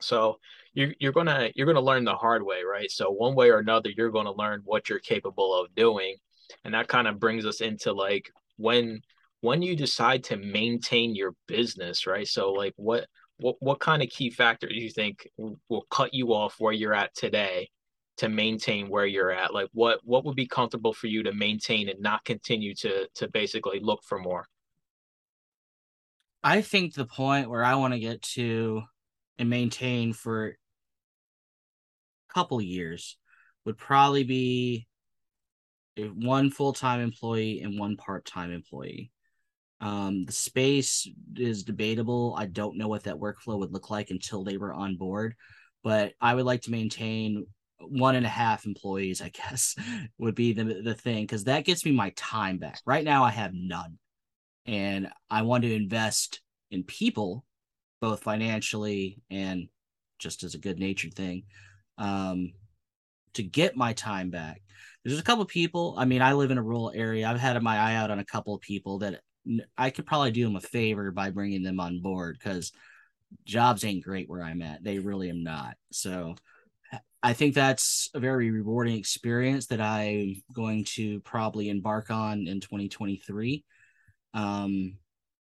So 0.03 0.39
you're 0.73 0.93
you're 0.99 1.11
gonna 1.11 1.49
you're 1.55 1.67
gonna 1.67 1.81
learn 1.81 2.03
the 2.03 2.15
hard 2.15 2.43
way, 2.43 2.63
right? 2.63 2.89
So 2.91 3.11
one 3.11 3.35
way 3.35 3.49
or 3.49 3.59
another, 3.59 3.89
you're 3.89 4.11
gonna 4.11 4.33
learn 4.33 4.61
what 4.65 4.89
you're 4.89 4.99
capable 4.99 5.55
of 5.55 5.73
doing, 5.75 6.15
and 6.63 6.73
that 6.73 6.87
kind 6.87 7.07
of 7.07 7.19
brings 7.19 7.45
us 7.45 7.61
into 7.61 7.93
like 7.93 8.31
when 8.57 9.01
when 9.41 9.61
you 9.61 9.75
decide 9.75 10.23
to 10.25 10.37
maintain 10.37 11.15
your 11.15 11.35
business, 11.47 12.07
right? 12.07 12.27
So 12.27 12.51
like 12.51 12.73
what 12.77 13.07
what 13.37 13.55
what 13.59 13.79
kind 13.79 14.01
of 14.01 14.09
key 14.09 14.29
factor 14.29 14.67
do 14.67 14.75
you 14.75 14.89
think 14.89 15.27
will 15.37 15.85
cut 15.89 16.13
you 16.13 16.33
off 16.33 16.55
where 16.59 16.73
you're 16.73 16.93
at 16.93 17.13
today 17.15 17.69
to 18.17 18.29
maintain 18.29 18.89
where 18.89 19.05
you're 19.05 19.31
at? 19.31 19.53
Like 19.53 19.69
what 19.73 19.99
what 20.03 20.25
would 20.25 20.35
be 20.35 20.47
comfortable 20.47 20.93
for 20.93 21.07
you 21.07 21.23
to 21.23 21.33
maintain 21.33 21.89
and 21.89 21.99
not 21.99 22.25
continue 22.25 22.73
to 22.75 23.07
to 23.15 23.27
basically 23.27 23.79
look 23.79 24.03
for 24.03 24.19
more? 24.19 24.45
I 26.43 26.61
think 26.61 26.93
the 26.93 27.05
point 27.05 27.49
where 27.49 27.63
I 27.63 27.75
want 27.75 27.93
to 27.93 27.99
get 27.99 28.21
to 28.33 28.83
and 29.37 29.49
maintain 29.49 30.13
for 30.13 30.47
a 30.47 32.33
couple 32.33 32.61
years 32.61 33.17
would 33.65 33.77
probably 33.77 34.23
be 34.23 34.87
one 35.97 36.49
full-time 36.49 36.99
employee 36.99 37.61
and 37.61 37.79
one 37.79 37.95
part-time 37.97 38.51
employee. 38.51 39.11
Um, 39.79 40.25
the 40.25 40.31
space 40.31 41.07
is 41.35 41.63
debatable. 41.63 42.35
I 42.37 42.45
don't 42.45 42.77
know 42.77 42.87
what 42.87 43.03
that 43.03 43.17
workflow 43.17 43.59
would 43.59 43.73
look 43.73 43.89
like 43.89 44.09
until 44.09 44.43
they 44.43 44.57
were 44.57 44.73
on 44.73 44.95
board, 44.95 45.35
but 45.83 46.13
I 46.21 46.33
would 46.33 46.45
like 46.45 46.61
to 46.63 46.71
maintain 46.71 47.45
one 47.79 48.15
and 48.15 48.25
a 48.25 48.29
half 48.29 48.65
employees, 48.65 49.21
I 49.21 49.29
guess, 49.33 49.75
would 50.17 50.35
be 50.35 50.53
the, 50.53 50.63
the 50.63 50.93
thing 50.93 51.23
because 51.23 51.45
that 51.45 51.65
gets 51.65 51.85
me 51.85 51.91
my 51.91 52.11
time 52.15 52.57
back. 52.57 52.81
Right 52.85 53.03
now, 53.03 53.23
I 53.23 53.31
have 53.31 53.51
none, 53.53 53.99
and 54.65 55.09
I 55.29 55.41
want 55.41 55.63
to 55.63 55.75
invest 55.75 56.41
in 56.71 56.83
people 56.83 57.45
both 58.03 58.21
financially 58.21 59.21
and 59.31 59.69
just 60.19 60.43
as 60.43 60.55
a 60.55 60.57
good 60.57 60.77
natured 60.77 61.13
thing 61.13 61.43
um, 61.97 62.51
to 63.33 63.41
get 63.41 63.77
my 63.77 63.93
time 63.93 64.29
back. 64.29 64.61
There's 65.05 65.21
a 65.21 65.23
couple 65.23 65.41
of 65.41 65.47
people. 65.47 65.95
I 65.97 66.03
mean, 66.03 66.21
I 66.21 66.33
live 66.33 66.51
in 66.51 66.57
a 66.57 66.61
rural 66.61 66.91
area. 66.93 67.25
I've 67.25 67.39
had 67.39 67.63
my 67.63 67.77
eye 67.77 67.95
out 67.95 68.11
on 68.11 68.19
a 68.19 68.25
couple 68.25 68.53
of 68.53 68.59
people 68.59 68.99
that 68.99 69.21
I 69.77 69.89
could 69.89 70.05
probably 70.05 70.31
do 70.31 70.43
them 70.43 70.57
a 70.57 70.59
favor 70.59 71.11
by 71.11 71.29
bringing 71.29 71.63
them 71.63 71.79
on 71.79 72.01
board 72.01 72.37
because 72.37 72.73
jobs 73.45 73.85
ain't 73.85 74.03
great 74.03 74.29
where 74.29 74.43
I'm 74.43 74.61
at. 74.61 74.83
They 74.83 74.99
really 74.99 75.29
am 75.29 75.41
not. 75.41 75.77
So 75.93 76.35
I 77.21 77.31
think 77.31 77.55
that's 77.55 78.09
a 78.13 78.19
very 78.19 78.51
rewarding 78.51 78.97
experience 78.97 79.67
that 79.67 79.79
I'm 79.79 80.43
going 80.53 80.83
to 80.95 81.21
probably 81.21 81.69
embark 81.69 82.11
on 82.11 82.47
in 82.47 82.59
2023. 82.59 83.63
Um, 84.33 84.97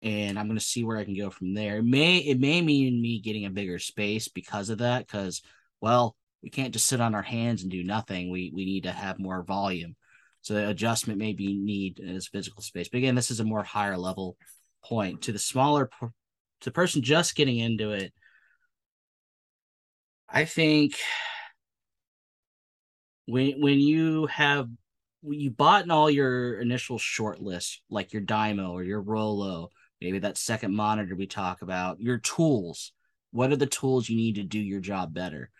and 0.05 0.39
I'm 0.39 0.47
going 0.47 0.59
to 0.59 0.65
see 0.65 0.85
where 0.85 0.99
I 0.99 1.05
can 1.05 1.17
go 1.17 1.31
from 1.31 1.55
there. 1.55 1.79
It 1.79 1.85
may 1.85 2.19
it 2.19 2.39
may 2.39 2.61
mean 2.61 3.01
me 3.01 3.21
getting 3.21 3.47
a 3.47 3.51
bigger 3.51 3.79
space 3.79 4.29
because 4.29 4.69
of 4.69 4.79
that 4.79 5.09
cuz 5.09 5.43
well, 5.81 6.15
we 6.43 6.51
can't 6.51 6.73
just 6.73 6.87
sit 6.87 7.01
on 7.01 7.15
our 7.15 7.23
hands 7.23 7.63
and 7.63 7.71
do 7.71 7.83
nothing. 7.83 8.31
We 8.31 8.53
we 8.55 8.65
need 8.67 8.85
to 8.85 8.93
have 8.93 9.19
more 9.19 9.43
volume. 9.43 9.97
So 10.43 10.55
the 10.55 10.69
adjustment 10.69 11.19
may 11.19 11.33
be 11.33 11.55
need 11.55 12.01
as 12.01 12.29
physical 12.29 12.63
space. 12.63 12.89
But 12.89 12.99
again, 12.99 13.15
this 13.15 13.31
is 13.31 13.41
a 13.41 13.45
more 13.45 13.65
higher 13.65 13.97
level 13.97 14.37
point 14.85 15.23
to 15.23 15.33
the 15.33 15.39
smaller 15.39 15.89
to 16.01 16.11
the 16.65 16.71
person 16.71 17.03
just 17.03 17.35
getting 17.35 17.59
into 17.59 17.93
it. 17.93 18.13
I 20.29 20.45
think 20.45 20.97
when 23.27 23.61
when 23.61 23.81
you 23.81 24.27
have 24.27 24.69
you 25.23 25.51
bought 25.51 25.85
in 25.85 25.91
all 25.91 26.11
your 26.11 26.61
initial 26.61 26.99
short 26.99 27.41
list, 27.41 27.81
like 27.89 28.13
your 28.13 28.23
Dymo 28.23 28.71
or 28.71 28.83
your 28.83 29.01
Rollo, 29.01 29.71
maybe 30.01 30.19
that 30.21 30.39
second 30.39 30.75
monitor 30.75 31.15
we 31.15 31.27
talk 31.27 31.63
about, 31.63 32.01
your 32.01 32.19
tools. 32.19 32.93
What 33.31 33.53
are 33.53 33.57
the 33.57 33.67
tools 33.67 34.09
you 34.09 34.17
need 34.17 34.37
to 34.37 34.43
do 34.43 34.59
your 34.59 34.81
job 34.81 35.13
better? 35.13 35.51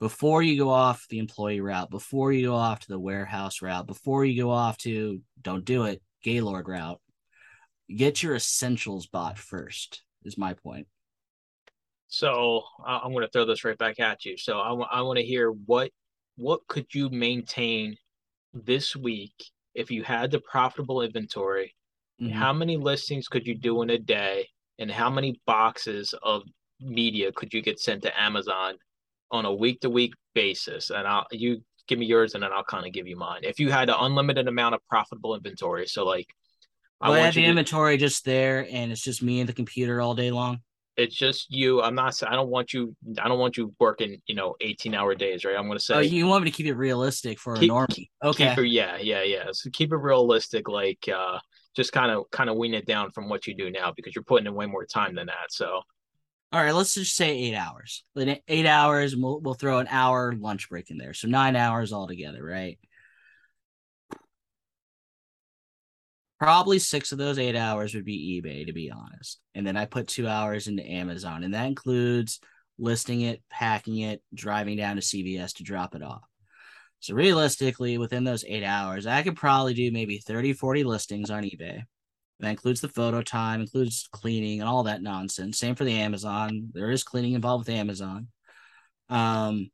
Before 0.00 0.42
you 0.42 0.56
go 0.58 0.70
off 0.70 1.06
the 1.10 1.18
employee 1.18 1.60
route, 1.60 1.90
before 1.90 2.32
you 2.32 2.46
go 2.46 2.54
off 2.54 2.80
to 2.80 2.88
the 2.88 2.98
warehouse 2.98 3.60
route, 3.60 3.86
before 3.86 4.24
you 4.24 4.42
go 4.42 4.50
off 4.50 4.78
to 4.78 5.20
don't 5.40 5.64
do 5.64 5.84
it, 5.84 6.02
Gaylord 6.22 6.68
route, 6.68 7.00
get 7.94 8.22
your 8.22 8.34
essentials 8.34 9.06
bought 9.06 9.38
first, 9.38 10.02
is 10.24 10.38
my 10.38 10.54
point. 10.54 10.86
So 12.08 12.64
I'm 12.84 13.12
going 13.12 13.24
to 13.24 13.30
throw 13.30 13.44
this 13.44 13.64
right 13.64 13.78
back 13.78 14.00
at 14.00 14.24
you. 14.24 14.36
So 14.36 14.58
I, 14.58 14.68
w- 14.70 14.88
I 14.90 15.02
want 15.02 15.18
to 15.18 15.24
hear 15.24 15.50
what 15.50 15.90
what 16.36 16.66
could 16.66 16.86
you 16.94 17.10
maintain 17.10 17.96
this 18.52 18.96
week 18.96 19.34
if 19.74 19.90
you 19.90 20.02
had 20.02 20.30
the 20.30 20.40
profitable 20.40 21.02
inventory 21.02 21.74
Mm-hmm. 22.20 22.32
How 22.32 22.52
many 22.52 22.76
listings 22.76 23.28
could 23.28 23.46
you 23.46 23.54
do 23.54 23.82
in 23.82 23.90
a 23.90 23.98
day? 23.98 24.48
And 24.78 24.90
how 24.90 25.10
many 25.10 25.40
boxes 25.46 26.14
of 26.22 26.42
media 26.80 27.32
could 27.32 27.52
you 27.52 27.62
get 27.62 27.78
sent 27.78 28.02
to 28.02 28.20
Amazon 28.20 28.74
on 29.30 29.44
a 29.44 29.54
week 29.54 29.80
to 29.80 29.90
week 29.90 30.14
basis? 30.34 30.90
And 30.90 31.06
I'll 31.06 31.26
you 31.30 31.62
give 31.86 31.98
me 31.98 32.06
yours 32.06 32.34
and 32.34 32.42
then 32.42 32.50
I'll 32.52 32.64
kind 32.64 32.86
of 32.86 32.92
give 32.92 33.06
you 33.06 33.16
mine. 33.16 33.40
If 33.42 33.58
you 33.58 33.70
had 33.70 33.90
an 33.90 33.96
unlimited 33.98 34.48
amount 34.48 34.74
of 34.74 34.80
profitable 34.88 35.34
inventory, 35.34 35.86
so 35.86 36.04
like 36.04 36.26
well, 37.00 37.12
I, 37.12 37.20
have 37.20 37.34
the 37.34 37.42
to, 37.42 37.48
inventory 37.48 37.96
just 37.96 38.24
there 38.24 38.66
and 38.70 38.92
it's 38.92 39.02
just 39.02 39.22
me 39.22 39.40
and 39.40 39.48
the 39.48 39.54
computer 39.54 40.00
all 40.00 40.14
day 40.14 40.30
long. 40.30 40.60
It's 40.96 41.14
just 41.14 41.50
you. 41.50 41.80
I'm 41.82 41.94
not 41.94 42.22
I 42.22 42.34
don't 42.34 42.50
want 42.50 42.74
you 42.74 42.94
I 43.18 43.28
don't 43.28 43.38
want 43.38 43.56
you 43.56 43.74
working, 43.80 44.20
you 44.26 44.34
know, 44.34 44.54
18 44.60 44.94
hour 44.94 45.14
days, 45.14 45.44
right? 45.44 45.56
I'm 45.56 45.66
gonna 45.66 45.80
say 45.80 45.94
Oh, 45.94 46.00
you 46.00 46.26
want 46.26 46.44
me 46.44 46.50
to 46.50 46.56
keep 46.56 46.66
it 46.66 46.74
realistic 46.74 47.38
for 47.38 47.56
keep, 47.56 47.70
a 47.70 47.74
normie. 47.74 48.08
Okay. 48.22 48.52
It, 48.52 48.66
yeah, 48.68 48.98
yeah, 48.98 49.22
yeah. 49.22 49.46
So 49.52 49.70
keep 49.72 49.92
it 49.92 49.96
realistic, 49.96 50.68
like 50.68 51.08
uh 51.14 51.38
just 51.76 51.92
kind 51.92 52.10
of 52.10 52.30
kind 52.30 52.50
of 52.50 52.56
wean 52.56 52.74
it 52.74 52.86
down 52.86 53.10
from 53.10 53.28
what 53.28 53.46
you 53.46 53.54
do 53.54 53.70
now 53.70 53.92
because 53.94 54.14
you're 54.14 54.24
putting 54.24 54.46
in 54.46 54.54
way 54.54 54.66
more 54.66 54.84
time 54.84 55.14
than 55.14 55.26
that. 55.26 55.50
So, 55.50 55.80
all 56.52 56.62
right, 56.62 56.74
let's 56.74 56.94
just 56.94 57.16
say 57.16 57.30
eight 57.30 57.54
hours. 57.54 58.04
Eight 58.48 58.66
hours, 58.66 59.16
we'll 59.16 59.40
we'll 59.40 59.54
throw 59.54 59.78
an 59.78 59.88
hour 59.90 60.34
lunch 60.38 60.68
break 60.68 60.90
in 60.90 60.98
there, 60.98 61.14
so 61.14 61.28
nine 61.28 61.56
hours 61.56 61.92
altogether, 61.92 62.44
right? 62.44 62.78
probably 66.40 66.78
six 66.78 67.12
of 67.12 67.18
those 67.18 67.38
eight 67.38 67.54
hours 67.54 67.94
would 67.94 68.06
be 68.06 68.40
eBay, 68.42 68.66
to 68.66 68.72
be 68.72 68.90
honest. 68.90 69.38
And 69.54 69.64
then 69.66 69.76
I 69.76 69.84
put 69.84 70.08
two 70.08 70.26
hours 70.26 70.68
into 70.68 70.82
Amazon, 70.82 71.44
and 71.44 71.52
that 71.52 71.66
includes 71.66 72.40
listing 72.78 73.20
it, 73.20 73.42
packing 73.50 73.98
it, 73.98 74.22
driving 74.34 74.78
down 74.78 74.96
to 74.96 75.02
CVS 75.02 75.56
to 75.56 75.62
drop 75.62 75.94
it 75.94 76.02
off. 76.02 76.24
So 77.00 77.14
realistically, 77.14 77.98
within 77.98 78.24
those 78.24 78.44
eight 78.46 78.64
hours, 78.64 79.06
I 79.06 79.22
could 79.22 79.36
probably 79.36 79.74
do 79.74 79.90
maybe 79.90 80.18
30, 80.18 80.52
40 80.52 80.84
listings 80.84 81.30
on 81.30 81.44
eBay. 81.44 81.82
That 82.40 82.50
includes 82.50 82.80
the 82.80 82.88
photo 82.88 83.22
time, 83.22 83.60
includes 83.60 84.08
cleaning 84.12 84.60
and 84.60 84.68
all 84.68 84.84
that 84.84 85.02
nonsense. 85.02 85.58
Same 85.58 85.74
for 85.74 85.84
the 85.84 85.98
Amazon. 85.98 86.70
There 86.72 86.90
is 86.90 87.02
cleaning 87.02 87.34
involved 87.34 87.66
with 87.66 87.74
Amazon. 87.74 88.28
Um, 89.08 89.70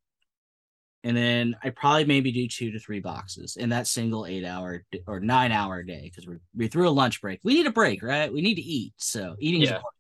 and 1.05 1.17
then 1.17 1.57
I 1.63 1.71
probably 1.71 2.05
maybe 2.05 2.33
do 2.33 2.49
two 2.49 2.73
to 2.73 2.81
three 2.81 2.99
boxes 2.99 3.57
in 3.57 3.69
that 3.69 3.87
single 3.87 4.27
eight 4.27 4.45
hour 4.45 4.85
or 5.07 5.21
nine 5.21 5.53
hour 5.53 5.85
day 5.85 6.03
because 6.05 6.27
we 6.27 6.39
we 6.57 6.67
threw 6.67 6.89
a 6.89 6.91
lunch 6.91 7.21
break. 7.21 7.39
We 7.45 7.55
need 7.55 7.67
a 7.67 7.71
break, 7.71 8.03
right? 8.03 8.33
We 8.33 8.43
need 8.43 8.57
to 8.57 8.63
eat. 8.63 8.95
So 8.97 9.37
eating 9.39 9.61
yeah. 9.61 9.67
is 9.67 9.71
important. 9.71 9.95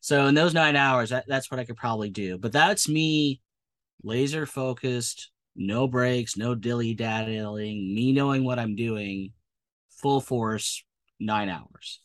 So 0.00 0.26
in 0.26 0.34
those 0.34 0.54
nine 0.54 0.74
hours, 0.74 1.10
that, 1.10 1.26
that's 1.28 1.50
what 1.50 1.60
I 1.60 1.64
could 1.64 1.76
probably 1.76 2.10
do. 2.10 2.36
But 2.38 2.50
that's 2.50 2.88
me 2.88 3.40
laser 4.02 4.46
focused, 4.46 5.30
no 5.58 5.86
breaks, 5.86 6.36
no 6.36 6.54
dilly 6.54 6.94
dallying, 6.94 7.94
me 7.94 8.12
knowing 8.12 8.44
what 8.44 8.58
I'm 8.58 8.76
doing, 8.76 9.32
full 9.90 10.20
force, 10.20 10.84
nine 11.20 11.48
hours. 11.48 12.00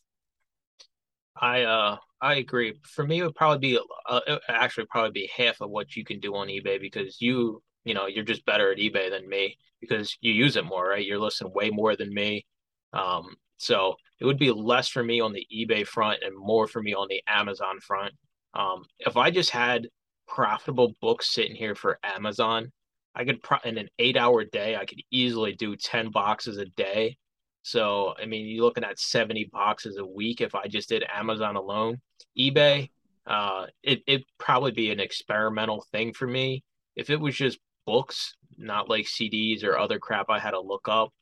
I 1.40 1.64
uh 1.64 1.98
I 2.22 2.36
agree. 2.36 2.80
For 2.84 3.06
me, 3.06 3.20
it 3.20 3.24
would 3.24 3.36
probably 3.36 3.74
be 3.74 3.80
uh, 4.08 4.38
actually 4.48 4.86
probably 4.86 5.12
be 5.12 5.30
half 5.36 5.62
of 5.62 5.70
what 5.70 5.96
you 5.96 6.06
can 6.06 6.20
do 6.20 6.36
on 6.36 6.48
eBay 6.48 6.80
because 6.80 7.22
you 7.22 7.62
you 7.84 7.94
know 7.94 8.08
you're 8.08 8.24
just 8.24 8.46
better 8.46 8.72
at 8.72 8.78
eBay 8.78 9.10
than 9.10 9.28
me 9.28 9.58
because 9.82 10.18
you 10.22 10.32
use 10.32 10.56
it 10.56 10.66
more, 10.66 10.88
right? 10.88 11.06
You're 11.06 11.20
listening 11.20 11.54
way 11.54 11.70
more 11.70 11.96
than 11.96 12.14
me. 12.14 12.46
Um, 12.94 13.36
so 13.58 13.96
it 14.20 14.26
would 14.26 14.40
be 14.40 14.52
less 14.52 14.88
for 14.88 15.04
me 15.04 15.20
on 15.20 15.34
the 15.34 15.46
eBay 15.54 15.86
front 15.86 16.24
and 16.24 16.34
more 16.38 16.68
for 16.68 16.82
me 16.82 16.94
on 16.94 17.08
the 17.10 17.22
Amazon 17.28 17.80
front. 17.82 18.14
Um, 18.54 18.84
if 19.00 19.18
I 19.18 19.32
just 19.32 19.50
had 19.50 19.88
profitable 20.28 20.94
books 21.02 21.34
sitting 21.34 21.56
here 21.56 21.76
for 21.76 22.00
Amazon, 22.04 22.72
I 23.16 23.26
could 23.26 23.44
pro- 23.44 23.60
in 23.64 23.78
an 23.78 23.90
eight 24.00 24.18
hour 24.18 24.44
day, 24.44 24.76
I 24.76 24.86
could 24.86 25.02
easily 25.12 25.54
do 25.54 25.76
10 25.76 26.10
boxes 26.10 26.58
a 26.58 26.66
day. 26.66 27.18
So, 27.62 28.14
I 28.22 28.26
mean, 28.26 28.48
you're 28.48 28.66
looking 28.66 28.84
at 28.84 29.00
70 29.00 29.50
boxes 29.52 29.98
a 29.98 30.06
week 30.06 30.42
if 30.42 30.56
I 30.56 30.68
just 30.68 30.90
did 30.90 31.06
Amazon 31.14 31.56
alone. 31.56 32.02
eBay, 32.38 32.90
uh, 33.26 33.68
it, 33.84 34.04
it'd 34.06 34.26
probably 34.38 34.72
be 34.72 34.92
an 34.92 35.00
experimental 35.00 35.86
thing 35.92 36.14
for 36.14 36.28
me. 36.28 36.64
If 36.96 37.10
it 37.10 37.20
was 37.20 37.36
just 37.36 37.60
books, 37.86 38.36
not 38.58 38.90
like 38.90 39.06
CDs 39.06 39.64
or 39.64 39.78
other 39.78 40.00
crap 40.00 40.30
I 40.30 40.40
had 40.40 40.52
to 40.52 40.60
look 40.60 40.88
up, 40.90 41.14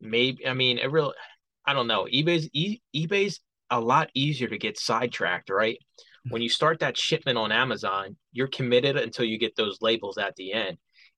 maybe, 0.00 0.46
I 0.46 0.54
mean, 0.54 0.78
it 0.78 0.90
really, 0.90 1.14
I 1.64 1.72
don't 1.72 1.86
know. 1.86 2.04
eBay's, 2.04 2.48
e- 2.52 2.80
eBay's 2.94 3.40
a 3.70 3.80
lot 3.80 4.10
easier 4.14 4.48
to 4.48 4.58
get 4.58 4.78
sidetracked, 4.78 5.50
right? 5.50 5.78
When 6.30 6.42
you 6.42 6.50
start 6.50 6.80
that 6.80 6.98
shipment 6.98 7.38
on 7.38 7.52
Amazon, 7.52 8.16
you're 8.32 8.48
committed 8.48 8.96
until 8.96 9.24
you 9.24 9.38
get 9.38 9.56
those 9.56 9.78
labels 9.80 10.18
at 10.18 10.36
the 10.36 10.52
end 10.52 10.76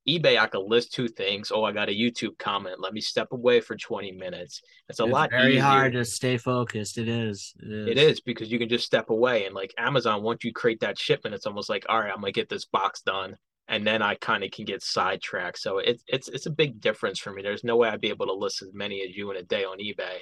eBay, 0.09 0.39
I 0.39 0.47
could 0.47 0.65
list 0.65 0.93
two 0.93 1.09
things. 1.09 1.53
Oh, 1.53 1.65
I 1.65 1.73
got 1.73 1.91
a 1.91 1.93
YouTube 1.93 2.39
comment. 2.39 2.81
Let 2.81 2.95
me 2.95 3.01
step 3.01 3.29
away 3.33 3.61
for 3.61 3.77
20 3.77 4.13
minutes. 4.13 4.63
It's 4.89 4.99
a 4.99 5.05
it's 5.05 5.13
lot 5.13 5.31
very 5.31 5.53
easier. 5.53 5.63
hard 5.63 5.93
to 5.93 6.05
stay 6.05 6.39
focused. 6.39 6.97
It 6.97 7.09
is. 7.09 7.55
it 7.61 7.71
is. 7.71 7.89
It 7.89 7.99
is 7.99 8.21
because 8.21 8.51
you 8.51 8.59
can 8.59 8.69
just 8.69 8.87
step 8.87 9.11
away. 9.11 9.45
And 9.45 9.55
like 9.55 9.75
Amazon, 9.77 10.23
once 10.23 10.43
you 10.43 10.53
create 10.53 10.81
that 10.81 10.99
shipment, 10.99 11.35
it's 11.35 11.47
almost 11.47 11.69
like, 11.69 11.85
all 11.89 12.01
right, 12.01 12.11
I'm 12.11 12.21
gonna 12.21 12.33
get 12.33 12.49
this 12.49 12.65
box 12.65 13.03
done. 13.03 13.37
And 13.69 13.87
then 13.87 14.03
I 14.03 14.17
kind 14.17 14.43
of 14.43 14.51
can 14.51 14.65
get 14.65 14.83
sidetracked. 14.83 15.59
So 15.59 15.79
it's 15.79 16.03
it's 16.09 16.29
it's 16.29 16.47
a 16.47 16.51
big 16.51 16.81
difference 16.81 17.19
for 17.21 17.33
me. 17.33 17.43
There's 17.43 17.63
no 17.63 17.77
way 17.77 17.89
I'd 17.89 18.01
be 18.01 18.09
able 18.09 18.27
to 18.27 18.33
list 18.33 18.63
as 18.63 18.73
many 18.73 19.03
as 19.03 19.17
you 19.17 19.31
in 19.31 19.37
a 19.37 19.43
day 19.43 19.65
on 19.65 19.79
eBay. 19.79 20.21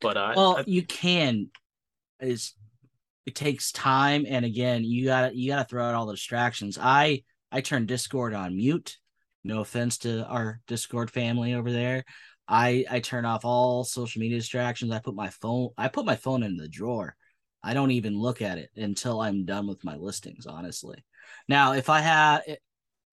But 0.00 0.16
uh, 0.16 0.32
well, 0.36 0.56
I, 0.58 0.64
you 0.66 0.82
can. 0.82 1.48
Is 2.20 2.54
it 3.26 3.34
takes 3.34 3.72
time, 3.72 4.24
and 4.26 4.44
again, 4.44 4.84
you 4.84 5.04
got 5.04 5.28
to 5.28 5.36
you 5.36 5.50
got 5.50 5.58
to 5.58 5.64
throw 5.64 5.84
out 5.84 5.94
all 5.94 6.06
the 6.06 6.14
distractions. 6.14 6.78
I 6.80 7.24
I 7.52 7.60
turn 7.60 7.84
Discord 7.84 8.32
on 8.32 8.56
mute 8.56 8.96
no 9.44 9.60
offense 9.60 9.98
to 9.98 10.24
our 10.26 10.60
Discord 10.66 11.10
family 11.10 11.54
over 11.54 11.72
there. 11.72 12.04
I 12.46 12.84
I 12.90 13.00
turn 13.00 13.24
off 13.24 13.44
all 13.44 13.84
social 13.84 14.20
media 14.20 14.38
distractions. 14.38 14.92
I 14.92 14.98
put 15.00 15.14
my 15.14 15.30
phone 15.30 15.70
I 15.76 15.88
put 15.88 16.06
my 16.06 16.16
phone 16.16 16.42
in 16.42 16.56
the 16.56 16.68
drawer. 16.68 17.14
I 17.62 17.74
don't 17.74 17.90
even 17.90 18.18
look 18.18 18.40
at 18.40 18.58
it 18.58 18.70
until 18.76 19.20
I'm 19.20 19.44
done 19.44 19.66
with 19.66 19.84
my 19.84 19.96
listings, 19.96 20.46
honestly. 20.46 21.04
Now, 21.48 21.72
if 21.72 21.90
I 21.90 22.00
have 22.00 22.42
eh, 22.46 22.56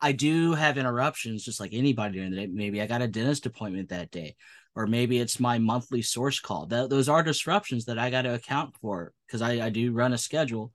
I 0.01 0.11
do 0.11 0.53
have 0.53 0.77
interruptions 0.77 1.43
just 1.43 1.59
like 1.59 1.73
anybody 1.73 2.15
during 2.15 2.31
the 2.31 2.37
day. 2.37 2.47
Maybe 2.47 2.81
I 2.81 2.87
got 2.87 3.01
a 3.01 3.07
dentist 3.07 3.45
appointment 3.45 3.89
that 3.89 4.11
day, 4.11 4.35
or 4.75 4.87
maybe 4.87 5.19
it's 5.19 5.39
my 5.39 5.57
monthly 5.57 6.01
source 6.01 6.39
call. 6.39 6.67
That 6.67 6.89
those 6.89 7.09
are 7.09 7.23
disruptions 7.23 7.85
that 7.85 7.97
I 7.97 8.09
got 8.09 8.23
to 8.23 8.33
account 8.35 8.75
for 8.81 9.13
because 9.25 9.41
I, 9.41 9.65
I 9.65 9.69
do 9.69 9.93
run 9.93 10.13
a 10.13 10.17
schedule. 10.17 10.73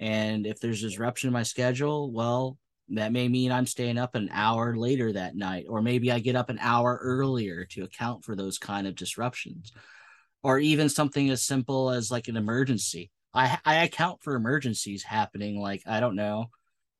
And 0.00 0.46
if 0.46 0.58
there's 0.58 0.82
a 0.82 0.88
disruption 0.88 1.28
in 1.28 1.32
my 1.32 1.44
schedule, 1.44 2.10
well, 2.10 2.58
that 2.90 3.12
may 3.12 3.28
mean 3.28 3.52
I'm 3.52 3.66
staying 3.66 3.98
up 3.98 4.14
an 4.14 4.28
hour 4.32 4.76
later 4.76 5.12
that 5.12 5.36
night, 5.36 5.66
or 5.68 5.82
maybe 5.82 6.10
I 6.12 6.18
get 6.18 6.36
up 6.36 6.50
an 6.50 6.58
hour 6.60 6.98
earlier 7.02 7.64
to 7.70 7.84
account 7.84 8.24
for 8.24 8.36
those 8.36 8.58
kind 8.58 8.86
of 8.86 8.94
disruptions, 8.94 9.72
or 10.42 10.58
even 10.58 10.88
something 10.88 11.30
as 11.30 11.42
simple 11.42 11.90
as 11.90 12.10
like 12.10 12.28
an 12.28 12.36
emergency. 12.36 13.10
I 13.34 13.58
I 13.64 13.84
account 13.84 14.22
for 14.22 14.34
emergencies 14.34 15.02
happening, 15.02 15.58
like 15.58 15.82
I 15.86 16.00
don't 16.00 16.16
know, 16.16 16.50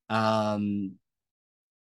um, 0.09 0.93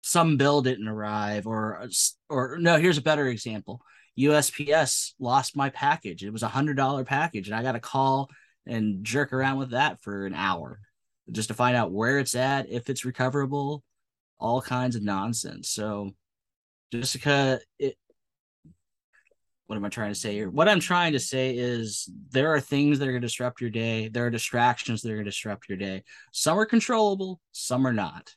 some 0.01 0.37
bill 0.37 0.61
didn't 0.61 0.87
arrive, 0.87 1.47
or 1.47 1.87
or 2.29 2.57
no. 2.59 2.77
Here's 2.77 2.97
a 2.97 3.03
better 3.03 3.27
example: 3.27 3.81
USPS 4.19 5.13
lost 5.19 5.55
my 5.55 5.69
package. 5.69 6.23
It 6.23 6.33
was 6.33 6.43
a 6.43 6.47
hundred 6.47 6.77
dollar 6.77 7.03
package, 7.05 7.47
and 7.47 7.55
I 7.55 7.63
got 7.63 7.75
a 7.75 7.79
call 7.79 8.29
and 8.65 9.03
jerk 9.03 9.33
around 9.33 9.57
with 9.57 9.71
that 9.71 10.01
for 10.01 10.25
an 10.25 10.33
hour 10.33 10.79
just 11.31 11.47
to 11.49 11.53
find 11.53 11.75
out 11.75 11.91
where 11.91 12.19
it's 12.19 12.35
at, 12.35 12.69
if 12.69 12.89
it's 12.89 13.05
recoverable, 13.05 13.83
all 14.41 14.61
kinds 14.61 14.95
of 14.95 15.03
nonsense. 15.03 15.69
So 15.69 16.11
Jessica, 16.91 17.59
it, 17.79 17.95
what 19.67 19.77
am 19.77 19.85
I 19.85 19.89
trying 19.89 20.11
to 20.11 20.19
say 20.19 20.33
here? 20.33 20.49
What 20.49 20.67
I'm 20.67 20.81
trying 20.81 21.13
to 21.13 21.19
say 21.19 21.55
is 21.55 22.09
there 22.31 22.53
are 22.53 22.59
things 22.59 22.99
that 22.99 23.07
are 23.07 23.11
going 23.11 23.21
to 23.21 23.27
disrupt 23.27 23.61
your 23.61 23.69
day. 23.69 24.09
There 24.09 24.25
are 24.25 24.29
distractions 24.29 25.01
that 25.01 25.11
are 25.11 25.15
going 25.15 25.23
to 25.23 25.31
disrupt 25.31 25.69
your 25.69 25.77
day. 25.77 26.03
Some 26.33 26.59
are 26.59 26.65
controllable, 26.65 27.39
some 27.53 27.87
are 27.87 27.93
not. 27.93 28.35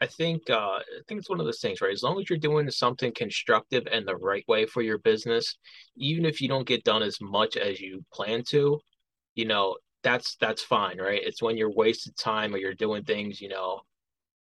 I 0.00 0.06
think 0.06 0.48
uh, 0.48 0.54
I 0.78 0.82
think 1.08 1.18
it's 1.18 1.28
one 1.28 1.40
of 1.40 1.46
those 1.46 1.60
things, 1.60 1.80
right? 1.80 1.92
As 1.92 2.02
long 2.02 2.18
as 2.18 2.30
you're 2.30 2.38
doing 2.38 2.70
something 2.70 3.12
constructive 3.12 3.86
and 3.90 4.06
the 4.06 4.16
right 4.16 4.44
way 4.48 4.64
for 4.66 4.80
your 4.82 4.98
business, 4.98 5.58
even 5.96 6.24
if 6.24 6.40
you 6.40 6.48
don't 6.48 6.66
get 6.66 6.84
done 6.84 7.02
as 7.02 7.20
much 7.20 7.56
as 7.56 7.80
you 7.80 8.04
plan 8.12 8.42
to, 8.50 8.80
you 9.34 9.44
know, 9.44 9.76
that's 10.02 10.36
that's 10.36 10.62
fine, 10.62 10.98
right? 10.98 11.20
It's 11.22 11.42
when 11.42 11.56
you're 11.56 11.74
wasted 11.74 12.16
time 12.16 12.54
or 12.54 12.58
you're 12.58 12.72
doing 12.72 13.04
things, 13.04 13.40
you 13.40 13.48
know, 13.48 13.80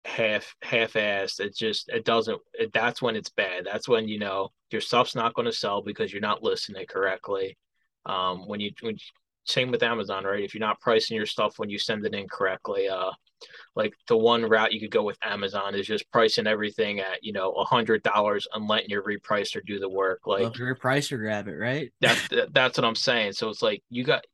half 0.04 0.54
half-assed 0.62 1.38
it 1.38 1.56
just 1.56 1.88
it 1.88 2.04
doesn't 2.04 2.40
it, 2.54 2.72
that's 2.72 3.00
when 3.00 3.14
it's 3.14 3.30
bad. 3.30 3.64
That's 3.64 3.88
when 3.88 4.08
you 4.08 4.18
know 4.18 4.48
your 4.70 4.80
stuff's 4.80 5.14
not 5.14 5.34
going 5.34 5.46
to 5.46 5.52
sell 5.52 5.80
because 5.82 6.12
you're 6.12 6.20
not 6.20 6.42
listening 6.42 6.86
correctly. 6.88 7.56
Um 8.06 8.48
when 8.48 8.60
you 8.60 8.72
when 8.80 8.96
same 9.44 9.70
with 9.70 9.82
amazon 9.82 10.24
right? 10.24 10.42
If 10.42 10.54
you're 10.54 10.66
not 10.66 10.80
pricing 10.80 11.16
your 11.16 11.26
stuff 11.26 11.58
when 11.58 11.70
you 11.70 11.78
send 11.78 12.04
it 12.04 12.14
in 12.14 12.28
correctly 12.28 12.88
uh 12.88 13.10
like 13.74 13.92
the 14.08 14.16
one 14.16 14.44
route 14.44 14.72
you 14.72 14.80
could 14.80 14.90
go 14.90 15.02
with 15.02 15.18
amazon 15.22 15.74
is 15.74 15.86
just 15.86 16.10
pricing 16.12 16.46
everything 16.46 17.00
at 17.00 17.22
you 17.22 17.32
know 17.32 17.52
a 17.52 17.64
hundred 17.64 18.02
dollars 18.04 18.46
and 18.54 18.68
letting 18.68 18.90
your 18.90 19.02
repricer 19.02 19.60
do 19.66 19.80
the 19.80 19.88
work 19.88 20.20
like 20.26 20.42
well, 20.42 20.52
your 20.56 20.76
pricer 20.76 21.18
grab 21.18 21.48
it 21.48 21.56
right? 21.56 21.92
That's 22.00 22.28
that's 22.52 22.78
what 22.78 22.84
i'm 22.84 22.94
saying. 22.94 23.32
So 23.32 23.48
it's 23.48 23.62
like 23.62 23.82
you 23.88 24.04
got 24.04 24.24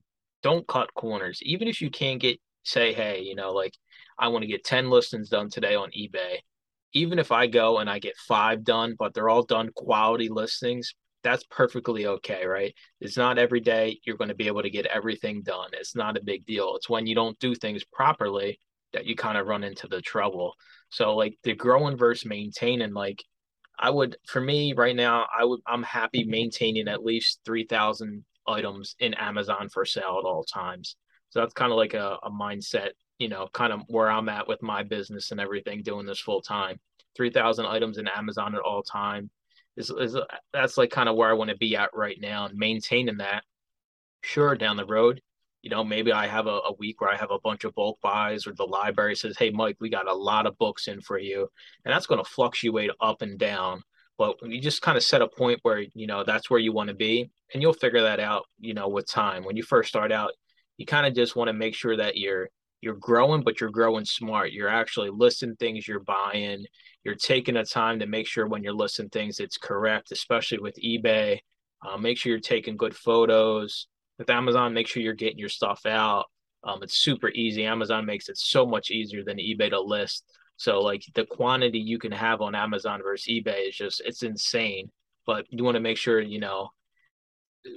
don't 0.42 0.66
cut 0.66 0.92
corners. 0.94 1.40
Even 1.42 1.68
if 1.68 1.80
you 1.80 1.90
can't 1.90 2.20
get 2.20 2.40
say 2.64 2.92
hey 2.92 3.20
you 3.20 3.34
know 3.34 3.52
like 3.52 3.72
I 4.18 4.28
want 4.28 4.42
to 4.42 4.48
get 4.48 4.64
10 4.64 4.90
listings 4.90 5.28
done 5.28 5.50
today 5.50 5.74
on 5.74 5.90
eBay. 5.90 6.38
Even 6.94 7.18
if 7.18 7.32
I 7.32 7.46
go 7.46 7.78
and 7.78 7.88
I 7.88 7.98
get 7.98 8.16
five 8.16 8.64
done, 8.64 8.96
but 8.98 9.14
they're 9.14 9.28
all 9.28 9.42
done 9.42 9.70
quality 9.74 10.28
listings, 10.28 10.94
that's 11.22 11.44
perfectly 11.44 12.06
okay, 12.06 12.46
right? 12.46 12.74
It's 13.00 13.16
not 13.16 13.38
every 13.38 13.60
day 13.60 14.00
you're 14.04 14.16
going 14.16 14.28
to 14.28 14.34
be 14.34 14.46
able 14.46 14.62
to 14.62 14.70
get 14.70 14.86
everything 14.86 15.42
done. 15.42 15.70
It's 15.72 15.96
not 15.96 16.16
a 16.16 16.22
big 16.22 16.46
deal. 16.46 16.76
It's 16.76 16.88
when 16.88 17.06
you 17.06 17.14
don't 17.14 17.38
do 17.38 17.54
things 17.54 17.84
properly 17.84 18.58
that 18.92 19.04
you 19.04 19.14
kind 19.14 19.36
of 19.36 19.46
run 19.46 19.64
into 19.64 19.86
the 19.88 20.00
trouble. 20.00 20.54
So 20.90 21.14
like 21.14 21.38
the 21.42 21.54
growing 21.54 21.96
versus 21.96 22.26
maintaining, 22.26 22.94
like 22.94 23.22
I 23.78 23.90
would 23.90 24.16
for 24.26 24.40
me 24.40 24.72
right 24.72 24.96
now, 24.96 25.26
I 25.36 25.44
would 25.44 25.60
I'm 25.66 25.82
happy 25.82 26.24
maintaining 26.24 26.88
at 26.88 27.04
least 27.04 27.40
three 27.44 27.64
thousand 27.64 28.24
items 28.46 28.96
in 28.98 29.14
Amazon 29.14 29.68
for 29.68 29.84
sale 29.84 30.18
at 30.18 30.26
all 30.26 30.44
times. 30.44 30.96
So 31.30 31.40
that's 31.40 31.52
kind 31.52 31.72
of 31.72 31.76
like 31.76 31.94
a, 31.94 32.16
a 32.22 32.30
mindset 32.30 32.90
you 33.18 33.28
know, 33.28 33.48
kind 33.52 33.72
of 33.72 33.82
where 33.88 34.10
I'm 34.10 34.28
at 34.28 34.48
with 34.48 34.62
my 34.62 34.82
business 34.82 35.30
and 35.30 35.40
everything, 35.40 35.82
doing 35.82 36.06
this 36.06 36.20
full 36.20 36.40
time. 36.40 36.78
3,000 37.16 37.66
items 37.66 37.98
in 37.98 38.06
Amazon 38.08 38.54
at 38.54 38.60
all 38.60 38.82
time 38.82 39.30
is, 39.76 39.90
is 39.90 40.16
that's 40.52 40.78
like 40.78 40.90
kind 40.90 41.08
of 41.08 41.16
where 41.16 41.30
I 41.30 41.34
want 41.34 41.50
to 41.50 41.56
be 41.56 41.76
at 41.76 41.90
right 41.94 42.16
now 42.20 42.46
and 42.46 42.56
maintaining 42.56 43.18
that. 43.18 43.42
Sure, 44.22 44.54
down 44.54 44.76
the 44.76 44.84
road, 44.86 45.20
you 45.62 45.70
know, 45.70 45.84
maybe 45.84 46.12
I 46.12 46.26
have 46.26 46.46
a, 46.46 46.60
a 46.66 46.74
week 46.78 47.00
where 47.00 47.10
I 47.10 47.16
have 47.16 47.30
a 47.30 47.40
bunch 47.40 47.64
of 47.64 47.74
bulk 47.74 47.98
buys 48.02 48.46
or 48.46 48.52
the 48.52 48.64
library 48.64 49.16
says, 49.16 49.36
Hey, 49.36 49.50
Mike, 49.50 49.76
we 49.80 49.90
got 49.90 50.08
a 50.08 50.14
lot 50.14 50.46
of 50.46 50.58
books 50.58 50.88
in 50.88 51.00
for 51.00 51.18
you. 51.18 51.48
And 51.84 51.92
that's 51.92 52.06
going 52.06 52.22
to 52.22 52.30
fluctuate 52.30 52.90
up 53.00 53.22
and 53.22 53.38
down. 53.38 53.82
but 54.16 54.36
you 54.42 54.60
just 54.60 54.82
kind 54.82 54.96
of 54.96 55.04
set 55.04 55.22
a 55.22 55.28
point 55.28 55.60
where 55.62 55.84
you 55.94 56.06
know 56.06 56.24
that's 56.24 56.50
where 56.50 56.60
you 56.60 56.72
want 56.72 56.88
to 56.88 56.94
be 56.94 57.30
and 57.52 57.62
you'll 57.62 57.72
figure 57.72 58.02
that 58.02 58.20
out 58.20 58.44
you 58.58 58.74
know 58.74 58.88
with 58.88 59.06
time 59.08 59.44
when 59.44 59.56
you 59.56 59.62
first 59.62 59.88
start 59.88 60.12
out 60.12 60.32
you 60.76 60.86
kind 60.86 61.06
of 61.06 61.14
just 61.14 61.36
want 61.36 61.48
to 61.48 61.52
make 61.52 61.74
sure 61.74 61.96
that 61.96 62.16
you're 62.16 62.48
you're 62.80 62.94
growing 62.94 63.42
but 63.42 63.60
you're 63.60 63.70
growing 63.70 64.04
smart. 64.04 64.52
You're 64.52 64.68
actually 64.68 65.10
listing 65.10 65.56
things 65.56 65.86
you're 65.86 66.00
buying. 66.00 66.64
You're 67.04 67.14
taking 67.14 67.54
the 67.54 67.64
time 67.64 67.98
to 68.00 68.06
make 68.06 68.26
sure 68.26 68.46
when 68.46 68.62
you're 68.62 68.74
listing 68.74 69.08
things 69.08 69.40
it's 69.40 69.56
correct 69.56 70.12
especially 70.12 70.58
with 70.58 70.76
ebay. 70.76 71.40
Uh, 71.86 71.96
make 71.96 72.18
sure 72.18 72.30
you're 72.30 72.40
taking 72.40 72.76
good 72.76 72.94
photos. 72.94 73.86
With 74.18 74.30
amazon 74.30 74.74
make 74.74 74.88
sure 74.88 75.02
you're 75.02 75.14
getting 75.14 75.38
your 75.38 75.48
stuff 75.48 75.86
out. 75.86 76.26
Um, 76.64 76.82
it's 76.82 76.98
super 76.98 77.30
easy. 77.30 77.64
Amazon 77.64 78.04
makes 78.04 78.28
it 78.28 78.36
so 78.36 78.66
much 78.66 78.90
easier 78.90 79.22
than 79.24 79.38
ebay 79.38 79.70
to 79.70 79.80
list. 79.80 80.24
So 80.58 80.80
like 80.80 81.04
the 81.14 81.24
quantity 81.24 81.78
you 81.78 81.98
can 81.98 82.12
have 82.12 82.40
on 82.40 82.56
Amazon 82.56 83.00
versus 83.02 83.28
eBay 83.32 83.68
is 83.68 83.76
just 83.76 84.02
it's 84.04 84.24
insane. 84.24 84.90
But 85.24 85.46
you 85.50 85.62
want 85.62 85.76
to 85.76 85.80
make 85.80 85.98
sure, 85.98 86.20
you 86.20 86.40
know, 86.40 86.70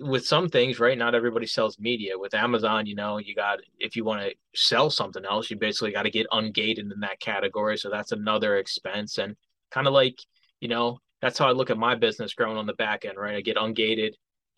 with 0.02 0.26
some 0.26 0.50
things, 0.50 0.80
right? 0.80 0.98
Not 0.98 1.16
everybody 1.16 1.48
sells 1.48 1.80
media. 1.80 2.18
With 2.18 2.34
Amazon, 2.34 2.86
you 2.86 2.96
know, 2.96 3.18
you 3.18 3.36
got 3.36 3.60
if 3.80 3.96
you 3.96 4.04
want 4.04 4.22
to 4.22 4.36
sell 4.56 4.90
something 4.90 5.26
else, 5.26 5.50
you 5.50 5.58
basically 5.58 5.92
got 5.92 6.04
to 6.04 6.12
get 6.12 6.28
ungated 6.32 6.92
in 6.92 7.00
that 7.02 7.20
category. 7.20 7.78
So 7.78 7.90
that's 7.90 8.12
another 8.12 8.58
expense. 8.58 9.18
And 9.18 9.36
kind 9.72 9.88
of 9.88 9.94
like, 9.94 10.20
you 10.60 10.68
know, 10.68 11.00
that's 11.22 11.38
how 11.38 11.48
I 11.48 11.52
look 11.52 11.70
at 11.70 11.78
my 11.78 11.96
business 11.96 12.34
growing 12.34 12.58
on 12.58 12.66
the 12.66 12.74
back 12.74 13.06
end, 13.06 13.18
right? 13.18 13.36
I 13.36 13.42
get 13.42 13.58
ungated 13.58 14.14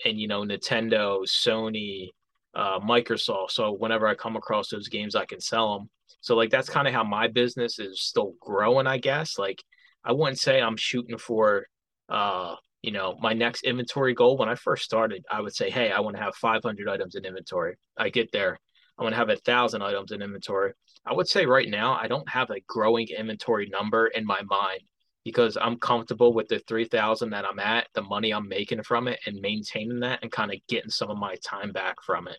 and 0.05 0.19
you 0.19 0.27
know, 0.27 0.41
Nintendo, 0.41 1.23
Sony, 1.25 2.09
uh, 2.55 2.79
Microsoft. 2.79 3.51
So 3.51 3.71
whenever 3.71 4.07
I 4.07 4.15
come 4.15 4.36
across 4.36 4.69
those 4.69 4.88
games, 4.88 5.15
I 5.15 5.25
can 5.25 5.39
sell 5.39 5.77
them. 5.77 5.89
So 6.21 6.36
like 6.36 6.49
that's 6.49 6.69
kind 6.69 6.88
of 6.88 6.93
how 6.93 7.03
my 7.03 7.27
business 7.27 7.79
is 7.79 8.01
still 8.01 8.33
growing, 8.39 8.88
I 8.88 8.97
guess. 8.97 9.38
Like 9.38 9.63
I 10.03 10.12
wouldn't 10.12 10.39
say 10.39 10.62
I'm 10.62 10.77
shooting 10.77 11.17
for 11.17 11.67
uh, 12.09 12.55
you 12.84 12.91
know, 12.91 13.17
my 13.19 13.34
next 13.34 13.63
inventory 13.63 14.13
goal. 14.13 14.38
When 14.38 14.50
I 14.50 14.56
first 14.56 14.84
started, 14.84 15.26
I 15.32 15.41
would 15.41 15.56
say, 15.56 15.72
hey, 15.72 15.91
I 15.91 16.02
want 16.02 16.17
to 16.17 16.22
have 16.22 16.36
500 16.36 16.88
items 16.88 17.15
in 17.15 17.26
inventory. 17.26 17.78
I 17.98 18.10
get 18.10 18.32
there, 18.32 18.60
I 19.00 19.04
want 19.04 19.13
to 19.13 19.17
have 19.17 19.30
a 19.30 19.38
thousand 19.38 19.82
items 19.82 20.12
in 20.12 20.22
inventory. 20.22 20.74
I 21.06 21.13
would 21.13 21.28
say 21.28 21.46
right 21.46 21.67
now, 21.67 21.93
I 22.00 22.08
don't 22.08 22.30
have 22.30 22.52
a 22.52 22.62
growing 22.67 23.08
inventory 23.08 23.67
number 23.67 24.08
in 24.08 24.26
my 24.26 24.41
mind 24.43 24.82
because 25.26 25.58
I'm 25.60 25.78
comfortable 25.78 26.34
with 26.34 26.50
the 26.50 26.60
3000 26.60 27.30
that 27.32 27.46
I'm 27.46 27.60
at, 27.60 27.88
the 27.96 28.02
money 28.02 28.32
I'm 28.32 28.48
making 28.48 28.84
from 28.84 29.08
it 29.08 29.19
and 29.26 29.39
maintaining 29.39 30.02
that 30.02 30.19
and 30.22 30.32
kind 30.32 30.52
of 30.52 30.60
getting 30.67 30.91
some 30.91 31.10
of 31.10 31.17
my 31.17 31.36
time 31.43 31.72
back 31.72 31.96
from 32.06 32.28
it. 32.28 32.38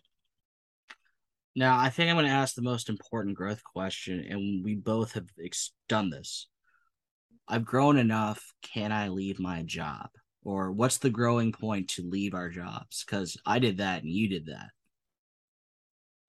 Now, 1.55 1.77
I 1.77 1.89
think 1.89 2.09
I'm 2.09 2.17
going 2.17 2.27
to 2.27 2.31
ask 2.31 2.53
the 2.53 2.61
most 2.61 2.89
important 2.89 3.35
growth 3.35 3.63
question, 3.63 4.25
and 4.29 4.63
we 4.63 4.75
both 4.75 5.13
have 5.13 5.27
done 5.87 6.09
this. 6.09 6.47
I've 7.47 7.65
grown 7.65 7.97
enough. 7.97 8.53
Can 8.61 8.91
I 8.91 9.07
leave 9.07 9.39
my 9.39 9.63
job? 9.63 10.09
Or 10.45 10.71
what's 10.71 10.99
the 10.99 11.09
growing 11.09 11.51
point 11.51 11.89
to 11.89 12.07
leave 12.07 12.33
our 12.33 12.49
jobs? 12.49 13.03
Because 13.03 13.35
I 13.45 13.59
did 13.59 13.79
that 13.79 14.03
and 14.03 14.11
you 14.11 14.29
did 14.29 14.45
that. 14.45 14.69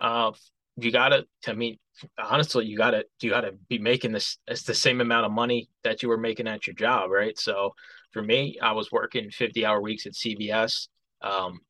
Uh, 0.01 0.33
you 0.77 0.91
gotta. 0.91 1.27
I 1.47 1.53
mean, 1.53 1.79
honestly, 2.19 2.67
you 2.67 2.77
gotta. 2.77 3.05
You 3.21 3.31
gotta 3.31 3.53
be 3.69 3.79
making 3.79 4.13
this. 4.13 4.39
It's 4.49 4.63
the 4.63 4.75
same 4.75 5.01
amount 5.01 5.27
of 5.27 5.33
money 5.33 5.69
that 5.85 6.03
you 6.03 6.09
were 6.09 6.19
making 6.19 6.49
at 6.49 6.67
your 6.67 6.75
job, 6.75 7.11
right? 7.11 7.39
So, 7.39 7.75
for 8.13 8.23
me, 8.23 8.59
I 8.61 8.73
was 8.73 8.91
working 8.91 9.31
50 9.31 9.65
hour 9.65 9.81
weeks 9.81 10.07
at 10.07 10.15
CVS. 10.15 10.89
Um, 11.23 11.61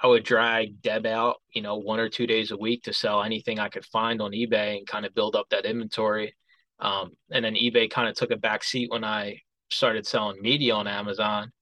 I 0.00 0.06
would 0.06 0.24
drag 0.24 0.80
Deb 0.82 1.06
out, 1.06 1.36
you 1.54 1.62
know, 1.62 1.76
one 1.76 2.00
or 2.00 2.08
two 2.08 2.26
days 2.26 2.50
a 2.50 2.56
week 2.56 2.84
to 2.84 2.92
sell 2.92 3.22
anything 3.22 3.58
I 3.58 3.68
could 3.68 3.84
find 3.84 4.20
on 4.20 4.32
eBay 4.32 4.78
and 4.78 4.86
kind 4.86 5.04
of 5.04 5.14
build 5.14 5.36
up 5.36 5.46
that 5.50 5.66
inventory. 5.66 6.34
Um, 6.80 7.12
and 7.30 7.44
then 7.44 7.54
eBay 7.54 7.90
kind 7.90 8.08
of 8.08 8.16
took 8.16 8.30
a 8.30 8.36
back 8.36 8.64
seat 8.64 8.90
when 8.90 9.04
I 9.04 9.38
started 9.70 10.06
selling 10.06 10.40
media 10.40 10.74
on 10.74 10.88
Amazon, 10.88 11.52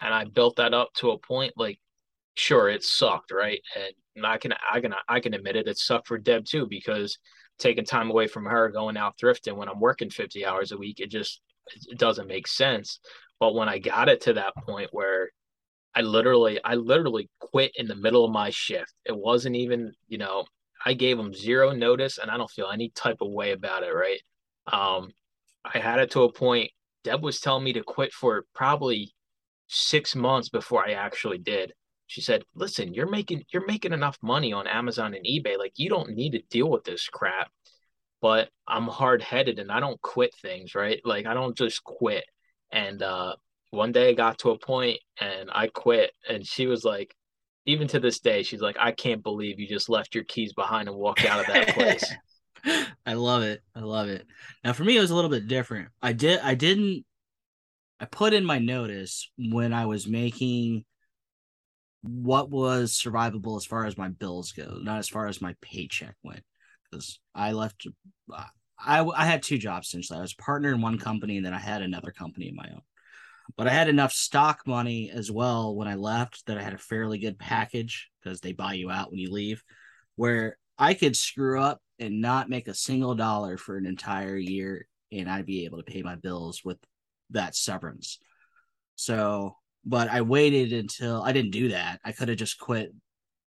and 0.00 0.14
I 0.14 0.24
built 0.24 0.56
that 0.56 0.74
up 0.74 0.92
to 0.96 1.10
a 1.10 1.18
point 1.18 1.52
like, 1.56 1.78
sure, 2.34 2.68
it 2.68 2.82
sucked, 2.82 3.32
right? 3.32 3.60
And 4.16 4.26
I 4.26 4.38
can 4.38 4.54
I 4.70 4.80
can 4.80 4.94
I 5.08 5.20
can 5.20 5.34
admit 5.34 5.56
it, 5.56 5.68
it 5.68 5.78
sucked 5.78 6.08
for 6.08 6.18
Deb 6.18 6.44
too 6.44 6.66
because 6.68 7.18
taking 7.58 7.84
time 7.84 8.10
away 8.10 8.26
from 8.26 8.46
her, 8.46 8.68
going 8.68 8.96
out 8.96 9.14
thrifting 9.22 9.56
when 9.56 9.68
I'm 9.68 9.80
working 9.80 10.10
50 10.10 10.44
hours 10.44 10.72
a 10.72 10.78
week, 10.78 11.00
it 11.00 11.10
just 11.10 11.40
it 11.88 11.98
doesn't 11.98 12.26
make 12.26 12.48
sense. 12.48 13.00
But 13.38 13.54
when 13.54 13.68
I 13.68 13.78
got 13.78 14.08
it 14.08 14.22
to 14.22 14.34
that 14.34 14.54
point 14.66 14.90
where 14.92 15.30
I 15.94 16.02
literally, 16.02 16.60
I 16.64 16.74
literally 16.74 17.28
quit 17.40 17.72
in 17.74 17.88
the 17.88 17.96
middle 17.96 18.24
of 18.24 18.30
my 18.30 18.50
shift. 18.50 18.92
It 19.04 19.16
wasn't 19.16 19.56
even, 19.56 19.92
you 20.08 20.18
know, 20.18 20.44
I 20.84 20.94
gave 20.94 21.16
them 21.16 21.34
zero 21.34 21.72
notice 21.72 22.18
and 22.18 22.30
I 22.30 22.36
don't 22.36 22.50
feel 22.50 22.70
any 22.70 22.90
type 22.90 23.18
of 23.20 23.30
way 23.30 23.52
about 23.52 23.82
it. 23.82 23.92
Right. 23.94 24.20
Um, 24.70 25.10
I 25.64 25.78
had 25.78 25.98
it 25.98 26.10
to 26.12 26.22
a 26.22 26.32
point. 26.32 26.70
Deb 27.02 27.22
was 27.22 27.40
telling 27.40 27.64
me 27.64 27.72
to 27.72 27.82
quit 27.82 28.12
for 28.12 28.44
probably 28.54 29.12
six 29.70 30.16
months 30.16 30.48
before 30.48 30.86
I 30.86 30.92
actually 30.92 31.38
did. 31.38 31.72
She 32.06 32.20
said, 32.20 32.44
"Listen, 32.54 32.92
you're 32.92 33.08
making 33.08 33.44
you're 33.52 33.66
making 33.66 33.92
enough 33.92 34.18
money 34.22 34.52
on 34.52 34.66
Amazon 34.66 35.14
and 35.14 35.24
eBay. 35.24 35.56
Like 35.58 35.74
you 35.76 35.88
don't 35.88 36.10
need 36.10 36.32
to 36.32 36.42
deal 36.50 36.68
with 36.70 36.84
this 36.84 37.08
crap." 37.08 37.50
But 38.22 38.50
I'm 38.68 38.86
hard 38.86 39.22
headed 39.22 39.58
and 39.58 39.72
I 39.72 39.80
don't 39.80 40.00
quit 40.02 40.34
things, 40.42 40.74
right? 40.74 41.00
Like 41.04 41.26
I 41.26 41.34
don't 41.34 41.56
just 41.56 41.82
quit. 41.84 42.24
And 42.70 43.02
uh, 43.02 43.34
one 43.70 43.92
day 43.92 44.10
I 44.10 44.14
got 44.14 44.38
to 44.40 44.50
a 44.50 44.58
point 44.58 44.98
and 45.20 45.50
I 45.52 45.68
quit. 45.68 46.12
And 46.28 46.46
she 46.46 46.66
was 46.66 46.84
like, 46.84 47.14
even 47.66 47.88
to 47.88 48.00
this 48.00 48.20
day, 48.20 48.42
she's 48.42 48.60
like, 48.60 48.76
I 48.78 48.92
can't 48.92 49.22
believe 49.22 49.58
you 49.60 49.66
just 49.66 49.88
left 49.88 50.14
your 50.14 50.24
keys 50.24 50.52
behind 50.52 50.88
and 50.88 50.96
walked 50.96 51.24
out 51.24 51.40
of 51.40 51.46
that 51.46 51.68
place. 51.68 52.04
I 53.06 53.14
love 53.14 53.42
it. 53.42 53.62
I 53.74 53.80
love 53.80 54.08
it. 54.08 54.26
Now 54.64 54.72
for 54.72 54.84
me, 54.84 54.96
it 54.96 55.00
was 55.00 55.10
a 55.10 55.14
little 55.14 55.30
bit 55.30 55.48
different. 55.48 55.88
I 56.02 56.12
did, 56.12 56.40
I 56.40 56.54
didn't, 56.54 57.04
I 58.00 58.06
put 58.06 58.32
in 58.32 58.44
my 58.44 58.58
notice 58.58 59.30
when 59.36 59.74
I 59.74 59.84
was 59.84 60.08
making 60.08 60.84
what 62.02 62.48
was 62.48 62.92
survivable 62.92 63.58
as 63.58 63.66
far 63.66 63.84
as 63.84 63.98
my 63.98 64.08
bills 64.08 64.52
go, 64.52 64.78
not 64.80 64.98
as 64.98 65.08
far 65.08 65.26
as 65.26 65.42
my 65.42 65.54
paycheck 65.60 66.16
went. 66.22 66.42
Because 66.90 67.20
I 67.34 67.52
left, 67.52 67.86
uh, 68.32 68.44
I, 68.78 69.04
I 69.04 69.26
had 69.26 69.42
two 69.42 69.58
jobs 69.58 69.88
essentially. 69.88 70.18
I 70.18 70.22
was 70.22 70.32
a 70.38 70.42
partner 70.42 70.72
in 70.72 70.80
one 70.80 70.98
company 70.98 71.36
and 71.36 71.44
then 71.44 71.52
I 71.52 71.58
had 71.58 71.82
another 71.82 72.10
company 72.10 72.48
of 72.48 72.54
my 72.54 72.68
own. 72.72 72.80
But 73.56 73.66
I 73.66 73.70
had 73.70 73.88
enough 73.88 74.12
stock 74.12 74.66
money 74.66 75.10
as 75.10 75.30
well 75.30 75.74
when 75.74 75.88
I 75.88 75.96
left 75.96 76.46
that 76.46 76.56
I 76.56 76.62
had 76.62 76.72
a 76.72 76.78
fairly 76.78 77.18
good 77.18 77.38
package 77.38 78.08
because 78.22 78.40
they 78.40 78.52
buy 78.52 78.74
you 78.74 78.90
out 78.90 79.10
when 79.10 79.20
you 79.20 79.30
leave, 79.30 79.62
where 80.16 80.56
I 80.78 80.94
could 80.94 81.16
screw 81.16 81.60
up 81.60 81.82
and 81.98 82.22
not 82.22 82.48
make 82.48 82.66
a 82.66 82.74
single 82.74 83.14
dollar 83.14 83.58
for 83.58 83.76
an 83.76 83.84
entire 83.84 84.36
year 84.36 84.86
and 85.12 85.28
I'd 85.28 85.46
be 85.46 85.64
able 85.66 85.78
to 85.78 85.84
pay 85.84 86.02
my 86.02 86.14
bills 86.14 86.62
with 86.64 86.78
that 87.30 87.56
severance. 87.56 88.18
So, 88.96 89.56
but 89.84 90.08
I 90.08 90.22
waited 90.22 90.72
until 90.72 91.22
I 91.22 91.32
didn't 91.32 91.52
do 91.52 91.68
that. 91.70 92.00
I 92.04 92.12
could 92.12 92.28
have 92.28 92.38
just 92.38 92.58
quit 92.58 92.92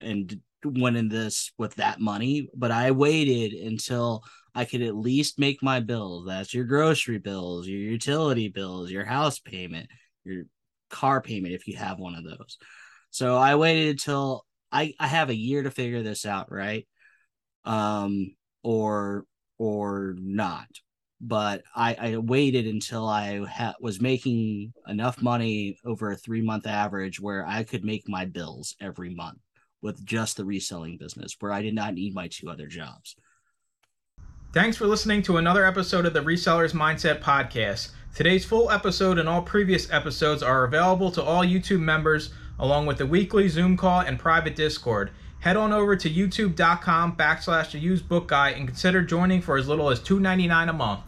and 0.01 0.39
went 0.63 0.97
in 0.97 1.07
this 1.09 1.51
with 1.57 1.75
that 1.75 1.99
money, 1.99 2.49
but 2.55 2.71
I 2.71 2.91
waited 2.91 3.53
until 3.53 4.23
I 4.53 4.65
could 4.65 4.81
at 4.81 4.95
least 4.95 5.39
make 5.39 5.61
my 5.61 5.79
bills. 5.79 6.25
That's 6.27 6.53
your 6.53 6.65
grocery 6.65 7.19
bills, 7.19 7.67
your 7.67 7.79
utility 7.79 8.49
bills, 8.49 8.91
your 8.91 9.05
house 9.05 9.39
payment, 9.39 9.89
your 10.23 10.43
car 10.89 11.21
payment 11.21 11.53
if 11.53 11.67
you 11.67 11.77
have 11.77 11.99
one 11.99 12.15
of 12.15 12.23
those. 12.23 12.57
So 13.11 13.37
I 13.37 13.55
waited 13.55 13.89
until 13.89 14.45
I, 14.71 14.93
I 14.99 15.07
have 15.07 15.29
a 15.29 15.35
year 15.35 15.63
to 15.63 15.71
figure 15.71 16.03
this 16.03 16.25
out, 16.25 16.51
right? 16.51 16.87
Um, 17.65 18.35
or 18.63 19.25
or 19.57 20.15
not. 20.17 20.67
But 21.19 21.63
I, 21.75 21.95
I 21.99 22.17
waited 22.17 22.67
until 22.67 23.07
I 23.07 23.43
ha- 23.45 23.75
was 23.81 23.99
making 23.99 24.73
enough 24.87 25.21
money 25.21 25.77
over 25.83 26.11
a 26.11 26.15
three 26.15 26.41
month 26.41 26.67
average 26.67 27.19
where 27.19 27.45
I 27.47 27.63
could 27.63 27.83
make 27.83 28.07
my 28.07 28.25
bills 28.25 28.75
every 28.79 29.13
month 29.13 29.39
with 29.81 30.05
just 30.05 30.37
the 30.37 30.45
reselling 30.45 30.97
business, 30.97 31.35
where 31.39 31.51
I 31.51 31.61
did 31.61 31.73
not 31.73 31.95
need 31.95 32.13
my 32.13 32.27
two 32.27 32.49
other 32.49 32.67
jobs. 32.67 33.15
Thanks 34.53 34.77
for 34.77 34.87
listening 34.87 35.21
to 35.23 35.37
another 35.37 35.65
episode 35.65 36.05
of 36.05 36.13
the 36.13 36.21
Resellers 36.21 36.73
Mindset 36.73 37.21
Podcast. 37.21 37.91
Today's 38.15 38.45
full 38.45 38.71
episode 38.71 39.19
and 39.19 39.27
all 39.27 39.41
previous 39.41 39.91
episodes 39.91 40.41
are 40.41 40.63
available 40.63 41.11
to 41.11 41.21
all 41.21 41.43
YouTube 41.43 41.81
members, 41.81 42.31
along 42.59 42.85
with 42.85 42.97
the 42.97 43.05
weekly 43.05 43.47
Zoom 43.47 43.77
call 43.77 43.99
and 43.99 44.17
private 44.17 44.55
Discord. 44.55 45.11
Head 45.39 45.55
on 45.55 45.71
over 45.71 45.95
to 45.95 46.09
youtube.com 46.09 47.15
backslash 47.15 47.71
the 47.71 47.79
used 47.79 48.09
book 48.09 48.27
guy 48.27 48.49
and 48.49 48.67
consider 48.67 49.01
joining 49.01 49.41
for 49.41 49.57
as 49.57 49.67
little 49.67 49.89
as 49.89 49.99
$2.99 49.99 50.69
a 50.69 50.73
month. 50.73 51.01